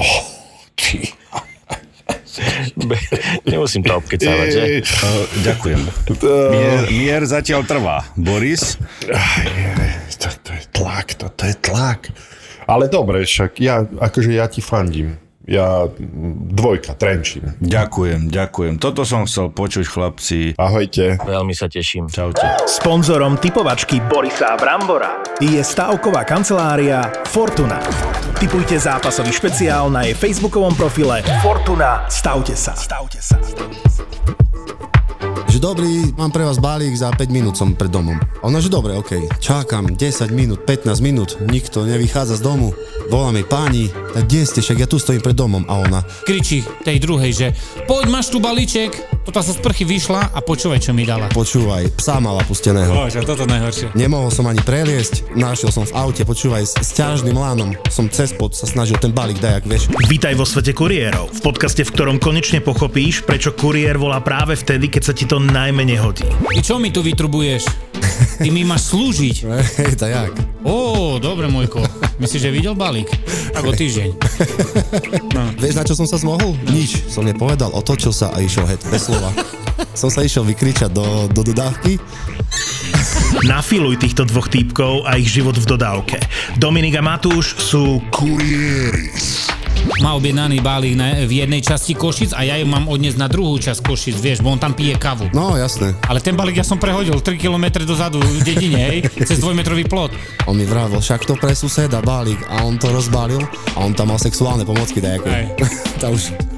Oh, 0.01 0.24
ty. 0.72 1.12
Nemusím 3.51 3.85
to 3.85 4.01
obkecávať, 4.01 4.46
že? 4.48 4.62
Uh, 4.81 5.24
ďakujem. 5.44 5.81
Mier, 6.57 6.81
mier 6.88 7.22
zatiaľ 7.29 7.68
trvá. 7.68 8.09
Boris? 8.16 8.81
To, 10.18 10.29
to 10.40 10.51
je 10.57 10.62
tlak, 10.72 11.14
to, 11.14 11.29
to 11.31 11.44
je 11.53 11.55
tlak. 11.61 12.11
Ale 12.64 12.88
dobre, 12.88 13.22
však 13.29 13.61
ja, 13.61 13.85
akože 13.85 14.31
ja 14.33 14.48
ti 14.48 14.64
fandím 14.64 15.20
ja 15.48 15.88
dvojka, 16.52 16.92
Trenčín. 16.92 17.56
Ďakujem, 17.64 18.28
ďakujem. 18.28 18.76
Toto 18.76 19.08
som 19.08 19.24
chcel 19.24 19.48
počuť, 19.48 19.84
chlapci. 19.88 20.38
Ahojte. 20.61 21.16
Veľmi 21.24 21.56
sa 21.56 21.72
teším. 21.72 22.12
Čaute. 22.12 22.44
Sponzorom 22.68 23.40
typovačky 23.40 24.04
Borisa 24.04 24.54
Brambora 24.61 25.24
je 25.40 25.58
stavková 25.64 26.28
kancelária 26.28 27.08
Fortuna. 27.24 27.80
Typujte 28.38 28.76
zápasový 28.78 29.32
špeciál 29.32 29.88
na 29.88 30.04
jej 30.04 30.14
facebookovom 30.14 30.76
profile 30.76 31.24
Fortuna. 31.40 32.04
Stavte 32.12 32.54
sa. 32.54 32.76
Stavte 32.76 33.18
sa. 33.18 33.40
Že 35.48 35.58
dobrý, 35.58 36.14
mám 36.14 36.30
pre 36.30 36.44
vás 36.44 36.61
balík, 36.61 36.94
za 36.94 37.11
5 37.11 37.32
minút 37.32 37.56
som 37.56 37.72
pred 37.72 37.88
domom. 37.90 38.14
A 38.14 38.46
ona, 38.46 38.61
že 38.61 38.70
dobre, 38.70 38.94
ok, 38.94 39.40
čakám 39.40 39.96
10 39.96 40.30
minút, 40.30 40.62
15 40.62 41.00
minút, 41.02 41.40
nikto 41.40 41.82
nevychádza 41.82 42.38
z 42.38 42.46
domu. 42.46 42.76
Volá 43.08 43.32
mi 43.32 43.42
páni, 43.42 43.88
tak 44.12 44.28
kde 44.28 44.44
ste, 44.44 44.61
však 44.61 44.78
ja 44.84 44.87
tu 44.87 45.00
stojím 45.00 45.24
pred 45.24 45.34
domom. 45.34 45.64
A 45.66 45.82
ona 45.82 46.00
kričí 46.22 46.62
tej 46.84 47.00
druhej, 47.00 47.32
že 47.32 47.46
poď, 47.88 48.04
máš 48.12 48.30
tu 48.30 48.38
balíček. 48.38 49.17
Toto 49.28 49.44
sa 49.44 49.52
z 49.52 49.60
prchy 49.60 49.84
vyšla 49.84 50.32
a 50.32 50.40
počúvaj, 50.40 50.80
čo 50.80 50.96
mi 50.96 51.04
dala. 51.04 51.28
Počúvaj, 51.28 52.00
psa 52.00 52.16
mala 52.16 52.40
pusteného. 52.48 52.88
Bože, 52.96 53.20
toto 53.28 53.44
najhoršie. 53.44 53.92
Nemohol 53.92 54.32
som 54.32 54.48
ani 54.48 54.64
preliesť, 54.64 55.36
našiel 55.36 55.68
som 55.68 55.84
v 55.84 55.92
aute, 56.00 56.24
počúvaj, 56.24 56.64
s, 56.64 56.72
s 56.80 56.96
ťažným 56.96 57.36
lánom 57.36 57.76
som 57.92 58.08
cez 58.08 58.32
pod 58.32 58.56
sa 58.56 58.64
snažil 58.64 58.96
ten 58.96 59.12
balík 59.12 59.36
dajak, 59.36 59.68
vieš. 59.68 59.92
Vítaj 60.08 60.32
vo 60.32 60.48
svete 60.48 60.72
kuriérov, 60.72 61.28
v 61.28 61.40
podcaste, 61.44 61.84
v 61.84 61.92
ktorom 61.92 62.16
konečne 62.16 62.64
pochopíš, 62.64 63.20
prečo 63.20 63.52
kuriér 63.52 64.00
volá 64.00 64.24
práve 64.24 64.56
vtedy, 64.56 64.88
keď 64.88 65.02
sa 65.04 65.12
ti 65.12 65.28
to 65.28 65.36
najmenej 65.36 66.00
hodí. 66.00 66.24
Ty 66.24 66.60
čo 66.64 66.80
mi 66.80 66.88
tu 66.88 67.04
vytrubuješ? 67.04 67.68
Ty 68.40 68.48
mi 68.48 68.64
máš 68.64 68.96
slúžiť. 68.96 69.36
Hej, 69.84 69.92
to 70.00 70.08
jak? 70.08 70.32
Ó, 70.64 71.20
dobre, 71.20 71.52
môjko. 71.52 71.84
Myslíš, 72.18 72.48
že 72.48 72.50
videl 72.50 72.74
balík? 72.74 73.12
Ako 73.54 73.70
týždeň. 73.74 74.08
No. 75.34 75.42
Vieš, 75.62 75.74
na 75.78 75.84
čo 75.86 75.94
som 75.94 76.06
sa 76.06 76.18
zmohol? 76.18 76.54
Nič. 76.70 77.06
Som 77.06 77.26
nepovedal, 77.26 77.70
otočil 77.70 78.10
sa 78.10 78.34
a 78.34 78.42
išiel 78.42 78.66
head, 78.66 78.82
bez 78.90 79.06
slova. 79.18 79.31
som 79.98 80.11
sa 80.11 80.22
išiel 80.22 80.46
vykričať 80.46 80.90
do, 80.94 81.26
do 81.31 81.42
dodávky. 81.42 81.98
Nafiluj 83.44 83.98
týchto 83.98 84.24
dvoch 84.24 84.46
týpkov 84.46 85.07
a 85.07 85.18
ich 85.18 85.31
život 85.31 85.59
v 85.59 85.66
dodávke. 85.66 86.18
Dominik 86.57 86.98
a 86.98 87.02
Matúš 87.02 87.59
sú 87.59 88.02
kuriéri 88.14 89.11
má 90.02 90.14
objednaný 90.18 90.59
balík 90.61 90.94
na, 90.98 91.24
v 91.24 91.42
jednej 91.42 91.62
časti 91.64 91.96
Košic 91.96 92.37
a 92.37 92.44
ja 92.44 92.61
ju 92.61 92.66
mám 92.68 92.90
odniesť 92.90 93.18
na 93.18 93.31
druhú 93.31 93.57
časť 93.57 93.81
Košic, 93.81 94.16
vieš, 94.20 94.38
bo 94.44 94.52
on 94.52 94.61
tam 94.61 94.74
pije 94.76 94.98
kavu. 94.98 95.31
No, 95.33 95.54
jasné. 95.57 95.96
Ale 96.04 96.20
ten 96.20 96.37
balík 96.37 96.61
ja 96.61 96.66
som 96.66 96.76
prehodil 96.76 97.14
3 97.14 97.38
km 97.38 97.87
dozadu 97.87 98.20
v 98.20 98.42
dedine, 98.42 98.78
hej, 98.78 98.98
cez 99.28 99.40
dvojmetrový 99.40 99.88
plot. 99.88 100.12
On 100.50 100.54
mi 100.59 100.68
vravil, 100.68 100.98
však 101.00 101.24
to 101.24 101.35
pre 101.40 101.54
suseda 101.54 102.02
balík 102.04 102.42
a 102.50 102.66
on 102.66 102.76
to 102.76 102.90
rozbalil 102.90 103.40
a 103.74 103.78
on 103.81 103.94
tam 103.94 104.12
mal 104.12 104.20
sexuálne 104.20 104.66
pomocky 104.66 105.00
dajaké. 105.00 105.57
to 106.02 106.11
už 106.11 106.58